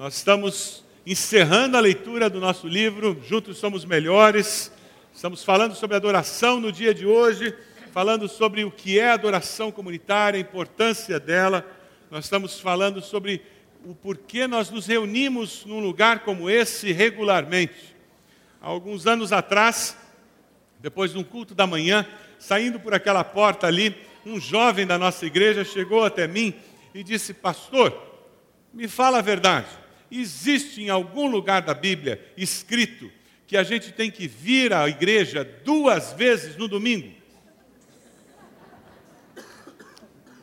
Nós 0.00 0.16
estamos 0.16 0.82
encerrando 1.04 1.76
a 1.76 1.80
leitura 1.80 2.30
do 2.30 2.40
nosso 2.40 2.66
livro, 2.66 3.22
Juntos 3.22 3.58
Somos 3.58 3.84
Melhores. 3.84 4.72
Estamos 5.14 5.44
falando 5.44 5.74
sobre 5.74 5.94
adoração 5.94 6.58
no 6.58 6.72
dia 6.72 6.94
de 6.94 7.04
hoje, 7.04 7.54
falando 7.92 8.26
sobre 8.26 8.64
o 8.64 8.70
que 8.70 8.98
é 8.98 9.10
adoração 9.10 9.70
comunitária, 9.70 10.38
a 10.38 10.40
importância 10.40 11.20
dela. 11.20 11.66
Nós 12.10 12.24
estamos 12.24 12.58
falando 12.58 13.02
sobre 13.02 13.42
o 13.84 13.94
porquê 13.94 14.46
nós 14.46 14.70
nos 14.70 14.86
reunimos 14.86 15.66
num 15.66 15.80
lugar 15.80 16.20
como 16.20 16.48
esse 16.48 16.92
regularmente. 16.92 17.94
Há 18.58 18.68
alguns 18.68 19.06
anos 19.06 19.34
atrás, 19.34 19.94
depois 20.78 21.12
de 21.12 21.18
um 21.18 21.22
culto 21.22 21.54
da 21.54 21.66
manhã, 21.66 22.06
saindo 22.38 22.80
por 22.80 22.94
aquela 22.94 23.22
porta 23.22 23.66
ali, 23.66 23.94
um 24.24 24.40
jovem 24.40 24.86
da 24.86 24.96
nossa 24.96 25.26
igreja 25.26 25.62
chegou 25.62 26.06
até 26.06 26.26
mim 26.26 26.54
e 26.94 27.04
disse: 27.04 27.34
Pastor, 27.34 27.94
me 28.72 28.88
fala 28.88 29.18
a 29.18 29.22
verdade 29.22 29.79
existe 30.10 30.82
em 30.82 30.90
algum 30.90 31.28
lugar 31.28 31.62
da 31.62 31.74
Bíblia 31.74 32.20
escrito 32.36 33.10
que 33.46 33.56
a 33.56 33.62
gente 33.62 33.92
tem 33.92 34.10
que 34.10 34.26
vir 34.28 34.72
à 34.72 34.88
igreja 34.88 35.44
duas 35.64 36.12
vezes 36.12 36.56
no 36.56 36.68
domingo? 36.68 37.12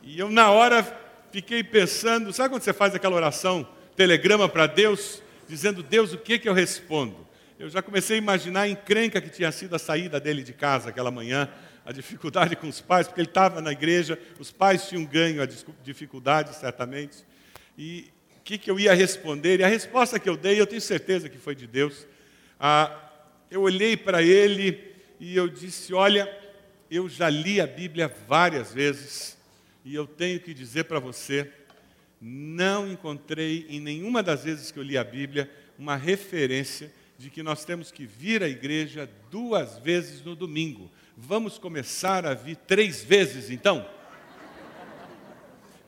E 0.02 0.18
eu, 0.18 0.30
na 0.30 0.50
hora, 0.50 0.82
fiquei 1.30 1.62
pensando: 1.62 2.32
sabe 2.32 2.50
quando 2.50 2.62
você 2.62 2.72
faz 2.72 2.94
aquela 2.94 3.16
oração, 3.16 3.68
telegrama 3.94 4.48
para 4.48 4.66
Deus, 4.66 5.22
dizendo, 5.48 5.82
Deus, 5.82 6.12
o 6.12 6.18
que, 6.18 6.38
que 6.38 6.48
eu 6.48 6.54
respondo? 6.54 7.26
Eu 7.58 7.68
já 7.68 7.82
comecei 7.82 8.16
a 8.16 8.18
imaginar 8.18 8.62
a 8.62 8.68
encrenca 8.68 9.20
que 9.20 9.28
tinha 9.28 9.50
sido 9.50 9.74
a 9.74 9.78
saída 9.78 10.20
dele 10.20 10.42
de 10.42 10.52
casa 10.52 10.90
aquela 10.90 11.10
manhã, 11.10 11.48
a 11.84 11.92
dificuldade 11.92 12.54
com 12.54 12.68
os 12.68 12.80
pais, 12.80 13.08
porque 13.08 13.20
ele 13.20 13.28
estava 13.28 13.60
na 13.60 13.72
igreja, 13.72 14.18
os 14.38 14.52
pais 14.52 14.88
tinham 14.88 15.04
ganho 15.04 15.42
a 15.42 15.46
dificuldade, 15.82 16.54
certamente. 16.54 17.24
E 17.76 18.12
que, 18.48 18.56
que 18.56 18.70
eu 18.70 18.80
ia 18.80 18.94
responder, 18.94 19.60
e 19.60 19.62
a 19.62 19.68
resposta 19.68 20.18
que 20.18 20.26
eu 20.26 20.34
dei, 20.34 20.58
eu 20.58 20.66
tenho 20.66 20.80
certeza 20.80 21.28
que 21.28 21.36
foi 21.36 21.54
de 21.54 21.66
Deus. 21.66 22.06
Ah, 22.58 23.10
eu 23.50 23.60
olhei 23.60 23.94
para 23.94 24.22
ele 24.22 24.94
e 25.20 25.36
eu 25.36 25.48
disse: 25.48 25.92
Olha, 25.92 26.26
eu 26.90 27.10
já 27.10 27.28
li 27.28 27.60
a 27.60 27.66
Bíblia 27.66 28.10
várias 28.26 28.72
vezes, 28.72 29.36
e 29.84 29.94
eu 29.94 30.06
tenho 30.06 30.40
que 30.40 30.54
dizer 30.54 30.84
para 30.84 30.98
você, 30.98 31.52
não 32.22 32.90
encontrei 32.90 33.66
em 33.68 33.80
nenhuma 33.80 34.22
das 34.22 34.44
vezes 34.44 34.70
que 34.70 34.78
eu 34.78 34.82
li 34.82 34.96
a 34.96 35.04
Bíblia 35.04 35.50
uma 35.78 35.94
referência 35.94 36.90
de 37.18 37.28
que 37.28 37.42
nós 37.42 37.66
temos 37.66 37.92
que 37.92 38.06
vir 38.06 38.42
à 38.42 38.48
igreja 38.48 39.10
duas 39.30 39.78
vezes 39.78 40.24
no 40.24 40.34
domingo. 40.34 40.90
Vamos 41.14 41.58
começar 41.58 42.24
a 42.24 42.32
vir 42.32 42.56
três 42.56 43.04
vezes 43.04 43.50
então? 43.50 43.86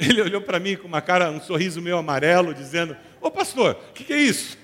Ele 0.01 0.23
olhou 0.23 0.41
para 0.41 0.59
mim 0.59 0.77
com 0.77 0.89
uma 0.89 1.03
cara, 1.03 1.31
um 1.31 1.41
sorriso 1.41 1.83
meio 1.83 1.98
amarelo, 1.98 2.55
dizendo: 2.55 2.97
Ô 3.20 3.31
pastor, 3.31 3.73
o 3.91 3.93
que, 3.93 4.05
que 4.05 4.12
é 4.15 4.19
isso? 4.19 4.56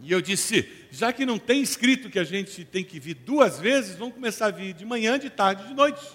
E 0.00 0.12
eu 0.12 0.20
disse: 0.20 0.68
já 0.90 1.10
que 1.10 1.24
não 1.24 1.38
tem 1.38 1.62
escrito 1.62 2.10
que 2.10 2.18
a 2.18 2.24
gente 2.24 2.62
tem 2.66 2.84
que 2.84 3.00
vir 3.00 3.14
duas 3.14 3.58
vezes, 3.58 3.96
vamos 3.96 4.14
começar 4.14 4.46
a 4.46 4.50
vir 4.50 4.74
de 4.74 4.84
manhã, 4.84 5.18
de 5.18 5.30
tarde, 5.30 5.66
de 5.66 5.72
noite. 5.72 6.06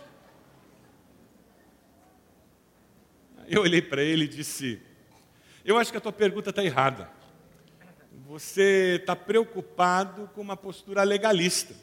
Eu 3.47 3.63
olhei 3.63 3.81
para 3.81 4.03
ele 4.03 4.25
e 4.25 4.27
disse: 4.27 4.79
Eu 5.65 5.77
acho 5.79 5.91
que 5.91 5.97
a 5.97 6.01
tua 6.01 6.13
pergunta 6.13 6.51
está 6.51 6.63
errada. 6.63 7.09
Você 8.27 8.97
está 8.99 9.15
preocupado 9.15 10.29
com 10.35 10.41
uma 10.41 10.55
postura 10.55 11.01
legalista. 11.01 11.73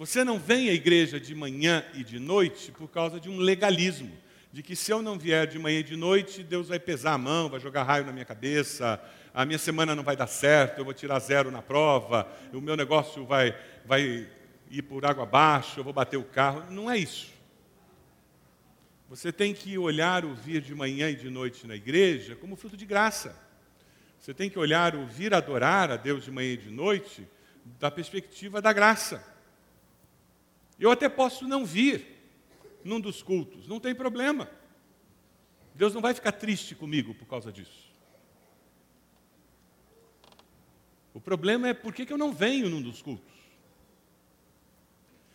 Você 0.00 0.24
não 0.24 0.38
vem 0.38 0.70
à 0.70 0.72
igreja 0.72 1.20
de 1.20 1.34
manhã 1.34 1.84
e 1.92 2.02
de 2.02 2.18
noite 2.18 2.72
por 2.72 2.88
causa 2.88 3.20
de 3.20 3.28
um 3.28 3.36
legalismo, 3.36 4.10
de 4.50 4.62
que 4.62 4.74
se 4.74 4.90
eu 4.90 5.02
não 5.02 5.18
vier 5.18 5.46
de 5.46 5.58
manhã 5.58 5.80
e 5.80 5.82
de 5.82 5.94
noite, 5.94 6.42
Deus 6.42 6.68
vai 6.68 6.80
pesar 6.80 7.12
a 7.12 7.18
mão, 7.18 7.50
vai 7.50 7.60
jogar 7.60 7.82
raio 7.82 8.06
na 8.06 8.10
minha 8.10 8.24
cabeça, 8.24 8.98
a 9.34 9.44
minha 9.44 9.58
semana 9.58 9.94
não 9.94 10.02
vai 10.02 10.16
dar 10.16 10.26
certo, 10.26 10.78
eu 10.78 10.86
vou 10.86 10.94
tirar 10.94 11.18
zero 11.18 11.50
na 11.50 11.60
prova, 11.60 12.26
o 12.50 12.62
meu 12.62 12.78
negócio 12.78 13.26
vai, 13.26 13.54
vai 13.84 14.26
ir 14.70 14.82
por 14.88 15.04
água 15.04 15.24
abaixo, 15.24 15.78
eu 15.80 15.84
vou 15.84 15.92
bater 15.92 16.16
o 16.16 16.24
carro. 16.24 16.64
Não 16.70 16.90
é 16.90 16.96
isso. 16.96 17.30
Você 19.06 19.30
tem 19.30 19.52
que 19.52 19.76
olhar 19.76 20.24
o 20.24 20.34
vir 20.34 20.62
de 20.62 20.74
manhã 20.74 21.10
e 21.10 21.14
de 21.14 21.28
noite 21.28 21.66
na 21.66 21.76
igreja 21.76 22.34
como 22.34 22.56
fruto 22.56 22.74
de 22.74 22.86
graça. 22.86 23.38
Você 24.18 24.32
tem 24.32 24.48
que 24.48 24.58
olhar 24.58 24.96
o 24.96 25.04
vir 25.04 25.34
adorar 25.34 25.90
a 25.90 25.98
Deus 25.98 26.24
de 26.24 26.30
manhã 26.30 26.54
e 26.54 26.56
de 26.56 26.70
noite 26.70 27.28
da 27.78 27.90
perspectiva 27.90 28.62
da 28.62 28.72
graça. 28.72 29.29
Eu 30.80 30.90
até 30.90 31.10
posso 31.10 31.46
não 31.46 31.66
vir 31.66 32.06
num 32.82 32.98
dos 32.98 33.22
cultos, 33.22 33.68
não 33.68 33.78
tem 33.78 33.94
problema. 33.94 34.50
Deus 35.74 35.92
não 35.92 36.00
vai 36.00 36.14
ficar 36.14 36.32
triste 36.32 36.74
comigo 36.74 37.14
por 37.14 37.26
causa 37.26 37.52
disso. 37.52 37.90
O 41.12 41.20
problema 41.20 41.68
é 41.68 41.74
por 41.74 41.92
que 41.92 42.10
eu 42.10 42.16
não 42.16 42.32
venho 42.32 42.70
num 42.70 42.80
dos 42.80 43.02
cultos. 43.02 43.28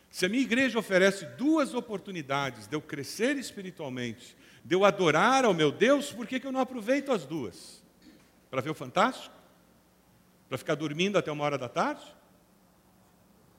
Se 0.10 0.26
a 0.26 0.30
minha 0.30 0.42
igreja 0.42 0.80
oferece 0.80 1.26
duas 1.38 1.76
oportunidades 1.76 2.68
de 2.68 2.76
eu 2.76 2.82
crescer 2.82 3.38
espiritualmente, 3.38 4.36
de 4.64 4.74
eu 4.74 4.84
adorar 4.84 5.46
ao 5.46 5.54
meu 5.54 5.72
Deus, 5.72 6.12
por 6.12 6.26
que 6.26 6.44
eu 6.44 6.52
não 6.52 6.60
aproveito 6.60 7.12
as 7.12 7.26
duas? 7.26 7.84
Para 8.50 8.62
ver 8.62 8.72
o 8.72 8.74
Fantástico? 8.76 9.36
Para 10.50 10.58
ficar 10.58 10.76
dormindo 10.76 11.18
até 11.18 11.32
uma 11.32 11.44
hora 11.44 11.58
da 11.58 11.70
tarde? 11.70 12.04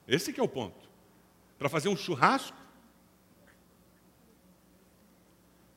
Esse 0.05 0.33
que 0.33 0.39
é 0.39 0.43
o 0.43 0.49
ponto 0.49 0.86
para 1.57 1.69
fazer 1.69 1.89
um 1.89 1.97
churrasco? 1.97 2.57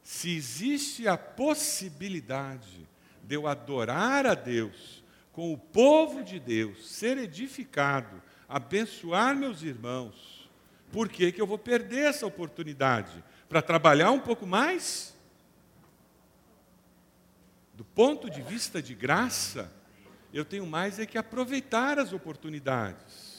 Se 0.02 0.34
existe 0.34 1.06
a 1.06 1.16
possibilidade 1.16 2.88
de 3.22 3.34
eu 3.36 3.46
adorar 3.46 4.26
a 4.26 4.34
Deus 4.34 5.04
com 5.32 5.52
o 5.52 5.58
povo 5.58 6.22
de 6.22 6.40
Deus, 6.40 6.90
ser 6.90 7.16
edificado, 7.16 8.20
abençoar 8.48 9.36
meus 9.36 9.62
irmãos, 9.62 10.50
por 10.92 11.08
que, 11.08 11.30
que 11.30 11.40
eu 11.40 11.46
vou 11.46 11.58
perder 11.58 12.06
essa 12.06 12.26
oportunidade? 12.26 13.22
Para 13.48 13.62
trabalhar 13.62 14.10
um 14.10 14.20
pouco 14.20 14.46
mais? 14.46 15.16
Do 17.74 17.84
ponto 17.84 18.28
de 18.28 18.42
vista 18.42 18.82
de 18.82 18.94
graça, 18.94 19.72
eu 20.34 20.44
tenho 20.44 20.66
mais 20.66 20.98
é 20.98 21.06
que 21.06 21.16
aproveitar 21.16 21.98
as 21.98 22.12
oportunidades. 22.12 23.29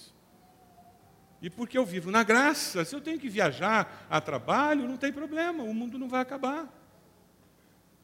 E 1.41 1.49
porque 1.49 1.77
eu 1.77 1.85
vivo 1.85 2.11
na 2.11 2.23
graça, 2.23 2.85
se 2.85 2.95
eu 2.95 3.01
tenho 3.01 3.19
que 3.19 3.27
viajar 3.27 4.05
a 4.09 4.21
trabalho, 4.21 4.87
não 4.87 4.95
tem 4.95 5.11
problema, 5.11 5.63
o 5.63 5.73
mundo 5.73 5.97
não 5.97 6.07
vai 6.07 6.21
acabar. 6.21 6.71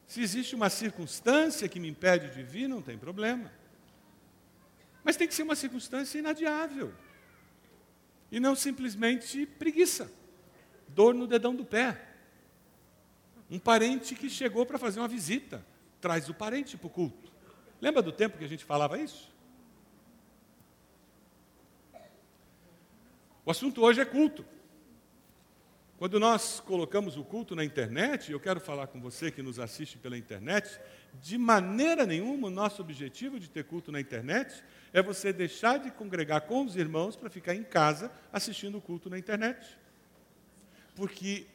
Se 0.08 0.22
existe 0.22 0.56
uma 0.56 0.70
circunstância 0.70 1.68
que 1.68 1.80
me 1.80 1.88
impede 1.88 2.34
de 2.34 2.42
vir, 2.42 2.68
não 2.68 2.82
tem 2.82 2.98
problema. 2.98 3.52
Mas 5.04 5.16
tem 5.16 5.28
que 5.28 5.36
ser 5.36 5.44
uma 5.44 5.56
circunstância 5.56 6.18
inadiável. 6.18 6.94
E 8.32 8.40
não 8.40 8.56
simplesmente 8.56 9.46
preguiça, 9.46 10.12
dor 10.88 11.14
no 11.14 11.28
dedão 11.28 11.54
do 11.54 11.64
pé. 11.64 12.06
Um 13.50 13.60
parente 13.60 14.16
que 14.16 14.30
chegou 14.30 14.66
para 14.66 14.80
fazer 14.80 15.00
uma 15.00 15.08
visita, 15.08 15.64
traz 16.02 16.28
o 16.28 16.34
parente 16.34 16.76
para 16.76 16.88
o 16.88 16.90
culto. 16.90 17.32
Lembra 17.80 18.02
do 18.02 18.12
tempo 18.12 18.38
que 18.38 18.44
a 18.44 18.50
gente 18.50 18.66
falava 18.66 18.98
isso? 18.98 19.32
O 23.48 23.52
assunto 23.52 23.82
hoje 23.82 24.02
é 24.02 24.04
culto. 24.04 24.44
Quando 25.98 26.20
nós 26.20 26.60
colocamos 26.60 27.16
o 27.16 27.24
culto 27.24 27.56
na 27.56 27.64
internet, 27.64 28.30
eu 28.30 28.42
quero 28.42 28.60
falar 28.60 28.88
com 28.88 29.00
você 29.00 29.32
que 29.32 29.42
nos 29.42 29.58
assiste 29.58 29.98
pela 29.98 30.18
internet, 30.18 30.78
de 31.14 31.38
maneira 31.38 32.06
nenhuma 32.06 32.50
o 32.50 32.52
nosso 32.52 32.82
objetivo 32.82 33.40
de 33.40 33.50
ter 33.50 33.64
culto 33.64 33.90
na 33.90 34.02
internet 34.02 34.62
é 34.92 35.02
você 35.02 35.32
deixar 35.32 35.80
de 35.80 35.92
congregar 35.92 36.42
com 36.42 36.66
os 36.66 36.76
irmãos 36.76 37.16
para 37.16 37.30
ficar 37.30 37.56
em 37.56 37.64
casa 37.64 38.12
assistindo 38.34 38.80
o 38.80 38.82
culto 38.82 39.10
na 39.10 39.18
internet. 39.18 39.80
Porque 40.94 41.48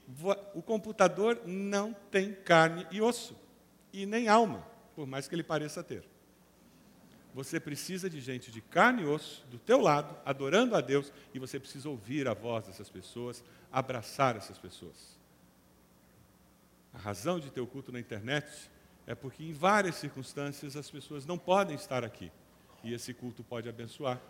o 0.54 0.62
computador 0.62 1.42
não 1.44 1.92
tem 2.10 2.32
carne 2.32 2.86
e 2.90 3.02
osso, 3.02 3.38
e 3.92 4.06
nem 4.06 4.28
alma, 4.28 4.66
por 4.96 5.06
mais 5.06 5.28
que 5.28 5.34
ele 5.34 5.42
pareça 5.42 5.84
ter. 5.84 6.11
Você 7.34 7.58
precisa 7.58 8.10
de 8.10 8.20
gente 8.20 8.50
de 8.50 8.60
carne 8.60 9.02
e 9.02 9.06
osso 9.06 9.46
do 9.46 9.58
teu 9.58 9.80
lado, 9.80 10.14
adorando 10.24 10.76
a 10.76 10.80
Deus, 10.80 11.10
e 11.32 11.38
você 11.38 11.58
precisa 11.58 11.88
ouvir 11.88 12.28
a 12.28 12.34
voz 12.34 12.66
dessas 12.66 12.90
pessoas, 12.90 13.42
abraçar 13.70 14.36
essas 14.36 14.58
pessoas. 14.58 15.16
A 16.92 16.98
razão 16.98 17.40
de 17.40 17.50
ter 17.50 17.60
o 17.60 17.66
culto 17.66 17.90
na 17.90 17.98
internet 17.98 18.70
é 19.06 19.14
porque 19.14 19.42
em 19.42 19.52
várias 19.52 19.96
circunstâncias 19.96 20.76
as 20.76 20.90
pessoas 20.90 21.24
não 21.24 21.38
podem 21.38 21.74
estar 21.74 22.04
aqui. 22.04 22.30
E 22.84 22.92
esse 22.92 23.14
culto 23.14 23.42
pode 23.42 23.68
abençoar, 23.68 24.20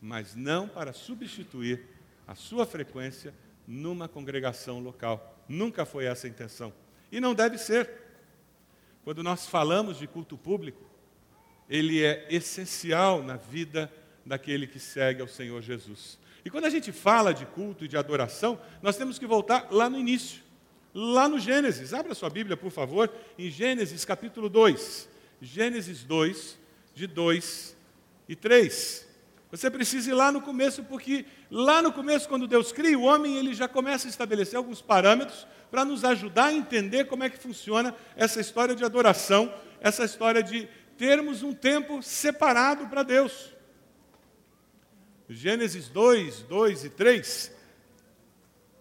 mas 0.00 0.34
não 0.34 0.68
para 0.68 0.92
substituir 0.92 1.88
a 2.26 2.34
sua 2.34 2.66
frequência 2.66 3.34
numa 3.66 4.06
congregação 4.06 4.80
local. 4.80 5.42
Nunca 5.48 5.86
foi 5.86 6.04
essa 6.04 6.26
a 6.26 6.30
intenção. 6.30 6.72
E 7.10 7.20
não 7.20 7.34
deve 7.34 7.56
ser. 7.56 7.90
Quando 9.02 9.22
nós 9.22 9.46
falamos 9.46 9.98
de 9.98 10.06
culto 10.06 10.36
público, 10.36 10.93
ele 11.74 12.04
é 12.04 12.24
essencial 12.30 13.20
na 13.20 13.34
vida 13.36 13.92
daquele 14.24 14.64
que 14.64 14.78
segue 14.78 15.20
ao 15.20 15.26
Senhor 15.26 15.60
Jesus. 15.60 16.16
E 16.44 16.50
quando 16.50 16.66
a 16.66 16.70
gente 16.70 16.92
fala 16.92 17.34
de 17.34 17.44
culto 17.46 17.84
e 17.84 17.88
de 17.88 17.96
adoração, 17.96 18.60
nós 18.80 18.96
temos 18.96 19.18
que 19.18 19.26
voltar 19.26 19.66
lá 19.72 19.90
no 19.90 19.98
início. 19.98 20.40
lá 20.94 21.28
no 21.28 21.40
Gênesis. 21.40 21.92
Abra 21.92 22.14
sua 22.14 22.30
Bíblia, 22.30 22.56
por 22.56 22.70
favor, 22.70 23.12
em 23.36 23.50
Gênesis 23.50 24.04
capítulo 24.04 24.48
2. 24.48 25.08
Gênesis 25.42 26.04
2, 26.04 26.56
de 26.94 27.08
2 27.08 27.76
e 28.28 28.36
3. 28.36 29.08
Você 29.50 29.68
precisa 29.68 30.10
ir 30.10 30.14
lá 30.14 30.30
no 30.30 30.40
começo, 30.40 30.84
porque 30.84 31.24
lá 31.50 31.82
no 31.82 31.92
começo, 31.92 32.28
quando 32.28 32.46
Deus 32.46 32.70
cria 32.70 32.96
o 32.96 33.02
homem, 33.02 33.36
ele 33.36 33.52
já 33.52 33.66
começa 33.66 34.06
a 34.06 34.10
estabelecer 34.10 34.56
alguns 34.56 34.80
parâmetros 34.80 35.44
para 35.72 35.84
nos 35.84 36.04
ajudar 36.04 36.46
a 36.46 36.54
entender 36.54 37.06
como 37.06 37.24
é 37.24 37.28
que 37.28 37.36
funciona 37.36 37.92
essa 38.14 38.40
história 38.40 38.76
de 38.76 38.84
adoração, 38.84 39.52
essa 39.80 40.04
história 40.04 40.40
de 40.40 40.68
termos 40.96 41.42
um 41.42 41.52
tempo 41.52 42.02
separado 42.02 42.86
para 42.88 43.02
Deus. 43.02 43.52
Gênesis 45.28 45.88
2, 45.88 46.42
2 46.42 46.84
e 46.84 46.90
3, 46.90 47.52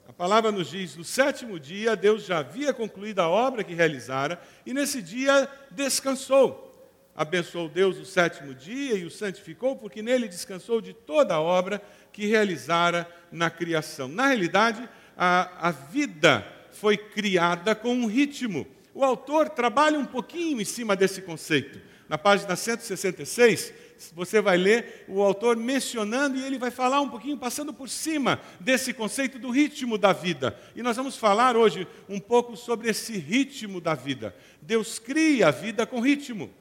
a 0.08 0.14
palavra 0.14 0.52
nos 0.52 0.70
diz: 0.70 0.96
no 0.96 1.04
sétimo 1.04 1.60
dia, 1.60 1.96
Deus 1.96 2.26
já 2.26 2.40
havia 2.40 2.74
concluído 2.74 3.20
a 3.20 3.30
obra 3.30 3.64
que 3.64 3.74
realizara, 3.74 4.42
e 4.66 4.74
nesse 4.74 5.02
dia 5.02 5.50
descansou. 5.72 6.72
Abençoou 7.16 7.70
Deus 7.70 7.98
o 7.98 8.06
sétimo 8.06 8.54
dia 8.54 8.96
e 8.96 9.06
o 9.06 9.12
santificou, 9.12 9.76
porque 9.76 10.02
nele 10.02 10.28
descansou 10.28 10.82
de 10.82 10.94
toda 10.94 11.36
a 11.36 11.42
obra 11.42 11.82
que 12.12 12.26
realizara 12.26 13.08
na 13.32 13.50
criação. 13.50 14.08
Na 14.08 14.28
realidade, 14.28 14.88
a, 15.16 15.68
a 15.68 15.72
vida 15.72 16.46
foi 16.72 16.98
criada 16.98 17.76
com 17.76 17.94
um 17.94 18.08
ritmo. 18.08 18.68
O 18.96 19.04
autor 19.04 19.50
trabalha 19.50 19.98
um 19.98 20.06
pouquinho 20.06 20.60
em 20.60 20.66
cima 20.66 20.96
desse 20.96 21.22
conceito. 21.22 21.80
Na 22.14 22.18
página 22.20 22.56
166, 22.56 23.74
você 24.14 24.40
vai 24.40 24.56
ler 24.56 25.04
o 25.08 25.24
autor 25.24 25.58
mencionando 25.58 26.38
e 26.38 26.46
ele 26.46 26.60
vai 26.60 26.70
falar 26.70 27.02
um 27.02 27.10
pouquinho, 27.10 27.40
passando 27.40 27.74
por 27.74 27.90
cima 27.90 28.40
desse 28.60 28.94
conceito 28.94 29.40
do 29.40 29.50
ritmo 29.50 29.98
da 29.98 30.14
vida. 30.14 30.56
E 30.76 30.84
nós 30.84 30.96
vamos 30.96 31.18
falar 31.18 31.58
hoje 31.58 31.88
um 32.08 32.20
pouco 32.20 32.56
sobre 32.56 32.88
esse 32.88 33.18
ritmo 33.18 33.82
da 33.82 33.96
vida. 33.96 34.36
Deus 34.62 35.00
cria 35.00 35.48
a 35.48 35.52
vida 35.52 35.88
com 35.88 36.00
ritmo. 36.00 36.52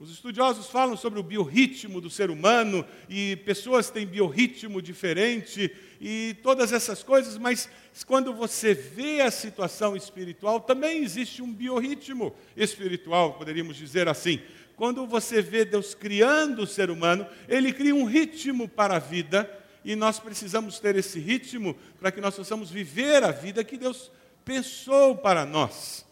Os 0.00 0.10
estudiosos 0.10 0.68
falam 0.68 0.96
sobre 0.96 1.20
o 1.20 1.22
biorritmo 1.22 2.00
do 2.00 2.08
ser 2.08 2.30
humano 2.30 2.86
e 3.06 3.36
pessoas 3.44 3.90
têm 3.90 4.06
biorritmo 4.06 4.80
diferente 4.80 5.70
e 6.00 6.34
todas 6.42 6.72
essas 6.72 7.02
coisas, 7.02 7.36
mas 7.36 7.68
quando 8.06 8.32
você 8.32 8.72
vê 8.72 9.20
a 9.20 9.30
situação 9.30 9.94
espiritual, 9.94 10.58
também 10.58 11.04
existe 11.04 11.42
um 11.42 11.52
biorritmo 11.52 12.34
espiritual, 12.56 13.34
poderíamos 13.34 13.76
dizer 13.76 14.08
assim. 14.08 14.40
Quando 14.80 15.06
você 15.06 15.42
vê 15.42 15.66
Deus 15.66 15.94
criando 15.94 16.62
o 16.62 16.66
ser 16.66 16.90
humano, 16.90 17.26
ele 17.46 17.70
cria 17.70 17.94
um 17.94 18.06
ritmo 18.06 18.66
para 18.66 18.96
a 18.96 18.98
vida 18.98 19.46
e 19.84 19.94
nós 19.94 20.18
precisamos 20.18 20.80
ter 20.80 20.96
esse 20.96 21.20
ritmo 21.20 21.76
para 21.98 22.10
que 22.10 22.18
nós 22.18 22.34
possamos 22.34 22.70
viver 22.70 23.22
a 23.22 23.30
vida 23.30 23.62
que 23.62 23.76
Deus 23.76 24.10
pensou 24.42 25.14
para 25.14 25.44
nós. 25.44 26.06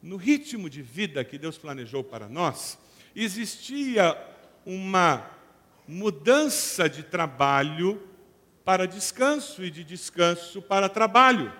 No 0.00 0.16
ritmo 0.16 0.70
de 0.70 0.80
vida 0.80 1.24
que 1.24 1.36
Deus 1.36 1.58
planejou 1.58 2.04
para 2.04 2.28
nós, 2.28 2.78
existia 3.16 4.16
uma 4.64 5.28
mudança 5.88 6.88
de 6.88 7.02
trabalho 7.02 8.00
para 8.64 8.86
descanso 8.86 9.64
e 9.64 9.72
de 9.72 9.82
descanso 9.82 10.62
para 10.62 10.88
trabalho. 10.88 11.52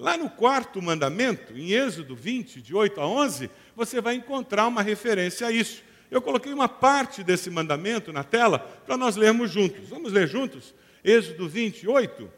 Lá 0.00 0.16
no 0.16 0.28
quarto 0.28 0.82
mandamento, 0.82 1.56
em 1.56 1.70
Êxodo 1.70 2.16
20, 2.16 2.60
de 2.60 2.74
8 2.74 3.00
a 3.00 3.06
11, 3.06 3.48
você 3.74 4.00
vai 4.00 4.14
encontrar 4.14 4.66
uma 4.66 4.82
referência 4.82 5.46
a 5.46 5.52
isso. 5.52 5.82
Eu 6.10 6.20
coloquei 6.20 6.52
uma 6.52 6.68
parte 6.68 7.22
desse 7.22 7.48
mandamento 7.48 8.12
na 8.12 8.22
tela 8.22 8.58
para 8.58 8.96
nós 8.96 9.16
lermos 9.16 9.50
juntos. 9.50 9.88
Vamos 9.88 10.12
ler 10.12 10.28
juntos? 10.28 10.74
Êxodo 11.02 11.48
28. 11.48 12.30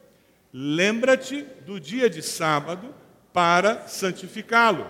Lembra-te 0.53 1.43
do 1.67 1.81
dia 1.81 2.09
de 2.09 2.23
sábado 2.23 2.95
para 3.33 3.89
santificá-lo. 3.89 4.89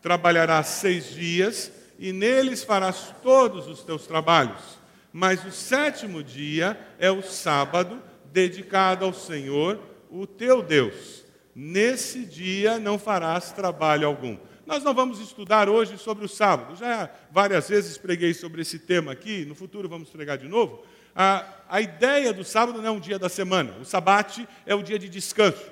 Trabalharás 0.00 0.68
seis 0.68 1.10
dias 1.10 1.70
e 1.98 2.12
neles 2.12 2.64
farás 2.64 3.14
todos 3.22 3.68
os 3.68 3.82
teus 3.82 4.06
trabalhos. 4.06 4.78
Mas 5.12 5.44
o 5.44 5.52
sétimo 5.52 6.22
dia 6.22 6.78
é 6.98 7.10
o 7.10 7.22
sábado 7.22 8.02
dedicado 8.32 9.04
ao 9.04 9.12
Senhor, 9.12 9.78
o 10.10 10.26
teu 10.26 10.62
Deus. 10.62 11.24
Nesse 11.54 12.24
dia 12.24 12.78
não 12.78 12.98
farás 12.98 13.52
trabalho 13.52 14.08
algum. 14.08 14.36
Nós 14.66 14.82
não 14.82 14.94
vamos 14.94 15.20
estudar 15.20 15.68
hoje 15.68 15.98
sobre 15.98 16.24
o 16.24 16.28
sábado. 16.28 16.76
Já 16.76 17.10
várias 17.30 17.68
vezes 17.68 17.98
preguei 17.98 18.32
sobre 18.32 18.62
esse 18.62 18.78
tema 18.78 19.12
aqui, 19.12 19.44
no 19.44 19.54
futuro 19.54 19.88
vamos 19.88 20.08
pregar 20.08 20.38
de 20.38 20.48
novo. 20.48 20.82
A, 21.14 21.44
a 21.68 21.80
ideia 21.80 22.32
do 22.32 22.42
sábado 22.42 22.80
não 22.80 22.88
é 22.88 22.90
um 22.90 23.00
dia 23.00 23.18
da 23.18 23.28
semana, 23.28 23.76
o 23.80 23.84
sabate 23.84 24.48
é 24.64 24.74
o 24.74 24.82
dia 24.82 24.98
de 24.98 25.08
descanso. 25.08 25.70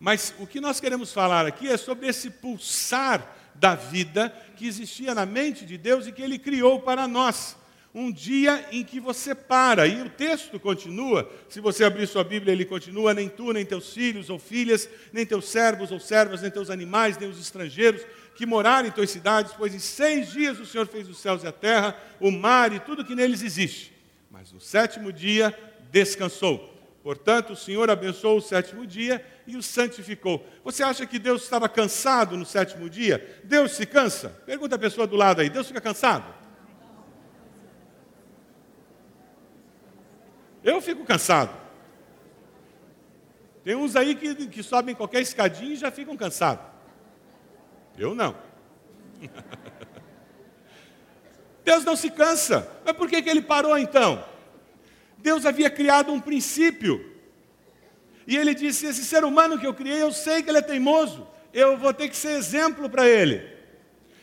Mas 0.00 0.34
o 0.38 0.46
que 0.46 0.60
nós 0.60 0.80
queremos 0.80 1.12
falar 1.12 1.46
aqui 1.46 1.68
é 1.68 1.76
sobre 1.76 2.06
esse 2.06 2.30
pulsar 2.30 3.34
da 3.54 3.74
vida 3.74 4.30
que 4.56 4.66
existia 4.66 5.14
na 5.14 5.26
mente 5.26 5.64
de 5.64 5.78
Deus 5.78 6.06
e 6.06 6.12
que 6.12 6.22
Ele 6.22 6.38
criou 6.38 6.80
para 6.80 7.06
nós 7.06 7.56
um 7.98 8.12
dia 8.12 8.62
em 8.70 8.84
que 8.84 9.00
você 9.00 9.34
para. 9.34 9.86
E 9.86 10.02
o 10.02 10.10
texto 10.10 10.60
continua, 10.60 11.32
se 11.48 11.60
você 11.60 11.82
abrir 11.82 12.06
sua 12.06 12.22
Bíblia, 12.22 12.52
ele 12.52 12.66
continua: 12.66 13.14
nem 13.14 13.26
tu, 13.26 13.52
nem 13.52 13.64
teus 13.64 13.94
filhos 13.94 14.28
ou 14.28 14.38
filhas, 14.38 14.86
nem 15.10 15.24
teus 15.24 15.48
servos 15.48 15.90
ou 15.90 15.98
servas, 15.98 16.42
nem 16.42 16.50
teus 16.50 16.68
animais, 16.68 17.16
nem 17.16 17.30
os 17.30 17.40
estrangeiros 17.40 18.02
que 18.34 18.44
morarem 18.44 18.90
em 18.90 18.92
tuas 18.92 19.08
cidades, 19.08 19.54
pois 19.56 19.74
em 19.74 19.78
seis 19.78 20.30
dias 20.30 20.60
o 20.60 20.66
Senhor 20.66 20.86
fez 20.86 21.08
os 21.08 21.18
céus 21.18 21.42
e 21.42 21.46
a 21.46 21.52
terra, 21.52 21.96
o 22.20 22.30
mar 22.30 22.70
e 22.70 22.78
tudo 22.78 23.02
que 23.02 23.14
neles 23.14 23.42
existe. 23.42 23.94
Mas 24.30 24.52
no 24.52 24.60
sétimo 24.60 25.10
dia 25.10 25.58
descansou. 25.90 26.74
Portanto, 27.02 27.54
o 27.54 27.56
Senhor 27.56 27.88
abençoou 27.88 28.36
o 28.36 28.42
sétimo 28.42 28.86
dia 28.86 29.24
e 29.46 29.56
o 29.56 29.62
santificou. 29.62 30.46
Você 30.62 30.82
acha 30.82 31.06
que 31.06 31.18
Deus 31.18 31.44
estava 31.44 31.66
cansado 31.66 32.36
no 32.36 32.44
sétimo 32.44 32.90
dia? 32.90 33.40
Deus 33.42 33.72
se 33.72 33.86
cansa? 33.86 34.28
Pergunta 34.44 34.74
a 34.74 34.78
pessoa 34.78 35.06
do 35.06 35.16
lado 35.16 35.40
aí: 35.40 35.48
Deus 35.48 35.68
fica 35.68 35.80
cansado? 35.80 36.45
Eu 40.66 40.80
fico 40.80 41.04
cansado. 41.04 41.56
Tem 43.62 43.76
uns 43.76 43.94
aí 43.94 44.16
que, 44.16 44.48
que 44.48 44.64
sobem 44.64 44.96
qualquer 44.96 45.22
escadinha 45.22 45.72
e 45.72 45.76
já 45.76 45.92
ficam 45.92 46.16
cansados. 46.16 46.66
Eu 47.96 48.16
não. 48.16 48.36
Deus 51.64 51.84
não 51.84 51.94
se 51.94 52.10
cansa. 52.10 52.68
Mas 52.84 52.96
por 52.96 53.08
que, 53.08 53.22
que 53.22 53.30
ele 53.30 53.42
parou 53.42 53.78
então? 53.78 54.24
Deus 55.18 55.46
havia 55.46 55.70
criado 55.70 56.12
um 56.12 56.20
princípio. 56.20 57.14
E 58.26 58.36
ele 58.36 58.52
disse: 58.52 58.86
Esse 58.86 59.04
ser 59.04 59.24
humano 59.24 59.60
que 59.60 59.66
eu 59.68 59.74
criei, 59.74 60.02
eu 60.02 60.10
sei 60.10 60.42
que 60.42 60.50
ele 60.50 60.58
é 60.58 60.62
teimoso. 60.62 61.28
Eu 61.54 61.78
vou 61.78 61.94
ter 61.94 62.08
que 62.08 62.16
ser 62.16 62.30
exemplo 62.30 62.90
para 62.90 63.06
ele. 63.06 63.40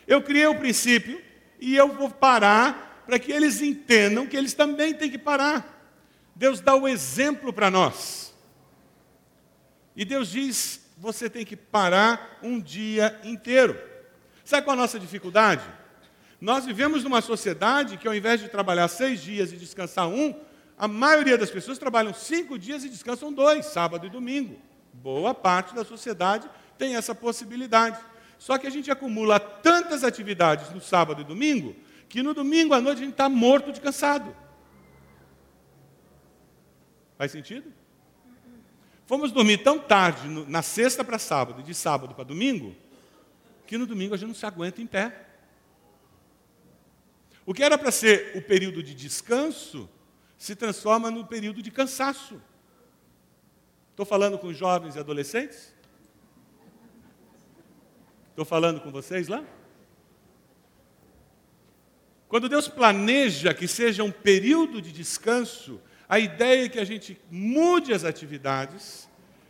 Eu 0.05 0.21
criei 0.21 0.47
o 0.47 0.59
princípio 0.59 1.21
e 1.57 1.73
eu 1.73 1.87
vou 1.87 2.09
parar 2.09 3.01
para 3.05 3.17
que 3.17 3.31
eles 3.31 3.62
entendam 3.62 4.27
que 4.27 4.35
eles 4.35 4.53
também 4.53 4.93
têm 4.93 5.09
que 5.09 5.17
parar. 5.17 5.73
Deus 6.35 6.59
dá 6.59 6.75
o 6.75 6.87
exemplo 6.87 7.53
para 7.53 7.69
nós. 7.69 8.33
E 9.95 10.03
Deus 10.03 10.29
diz: 10.29 10.81
você 10.97 11.29
tem 11.29 11.45
que 11.45 11.55
parar 11.55 12.39
um 12.41 12.59
dia 12.59 13.19
inteiro. 13.23 13.79
Sabe 14.43 14.65
qual 14.65 14.75
é 14.75 14.79
a 14.79 14.81
nossa 14.81 14.99
dificuldade? 14.99 15.63
Nós 16.39 16.65
vivemos 16.65 17.03
numa 17.03 17.21
sociedade 17.21 17.97
que, 17.97 18.07
ao 18.07 18.13
invés 18.13 18.41
de 18.41 18.49
trabalhar 18.49 18.87
seis 18.87 19.21
dias 19.21 19.53
e 19.53 19.57
descansar 19.57 20.07
um, 20.07 20.35
a 20.77 20.87
maioria 20.87 21.37
das 21.37 21.49
pessoas 21.49 21.77
trabalham 21.77 22.13
cinco 22.13 22.59
dias 22.59 22.83
e 22.83 22.89
descansam 22.89 23.31
dois, 23.31 23.67
sábado 23.67 24.05
e 24.05 24.09
domingo. 24.09 24.59
Boa 24.91 25.33
parte 25.33 25.73
da 25.73 25.85
sociedade 25.85 26.49
tem 26.77 26.95
essa 26.95 27.15
possibilidade. 27.15 27.97
Só 28.37 28.57
que 28.57 28.67
a 28.67 28.69
gente 28.69 28.91
acumula 28.91 29.39
tantas 29.39 30.03
atividades 30.03 30.69
no 30.71 30.81
sábado 30.81 31.21
e 31.21 31.23
domingo, 31.23 31.75
que 32.09 32.21
no 32.21 32.33
domingo 32.33 32.73
à 32.73 32.81
noite 32.81 32.97
a 32.97 33.03
gente 33.05 33.13
está 33.13 33.29
morto 33.29 33.71
de 33.71 33.79
cansado. 33.79 34.35
Faz 37.17 37.32
sentido? 37.32 37.72
Fomos 39.05 39.32
dormir 39.32 39.60
tão 39.60 39.79
tarde, 39.79 40.27
na 40.27 40.62
sexta 40.62 41.03
para 41.03 41.20
sábado 41.20 41.62
e 41.62 41.63
de 41.63 41.74
sábado 41.74 42.15
para 42.15 42.24
domingo, 42.24 42.75
que 43.67 43.77
no 43.77 43.86
domingo 43.86 44.13
a 44.13 44.17
gente 44.17 44.29
não 44.29 44.36
se 44.36 44.46
aguenta 44.46 44.82
em 44.82 44.88
pé. 44.88 45.27
O 47.46 47.53
que 47.53 47.63
era 47.63 47.77
para 47.77 47.91
ser 47.91 48.38
o 48.38 48.41
período 48.41 48.82
de 48.82 48.93
descanso 48.93 49.89
se 50.38 50.55
transforma 50.55 51.12
no 51.12 51.25
período 51.25 51.62
de 51.62 51.70
cansaço. 51.70 52.41
Estou 53.91 54.05
falando 54.05 54.38
com 54.39 54.53
jovens 54.53 54.96
e 54.96 55.00
adolescentes? 55.00 55.74
Estou 58.29 58.46
falando 58.46 58.82
com 58.82 58.91
vocês 58.91 59.27
lá? 59.27 59.46
Quando 62.27 62.50
Deus 62.50 62.67
planeja 62.67 63.53
que 63.53 63.67
seja 63.67 64.03
um 64.03 64.12
período 64.12 64.82
de 64.82 64.91
descanso, 64.91 65.79
a 66.13 66.20
ideia 66.20 66.65
é 66.65 66.70
que 66.70 66.79
a 66.79 66.86
gente 66.86 67.20
mude 67.32 67.91
as 67.91 68.03
atividades 68.03 69.10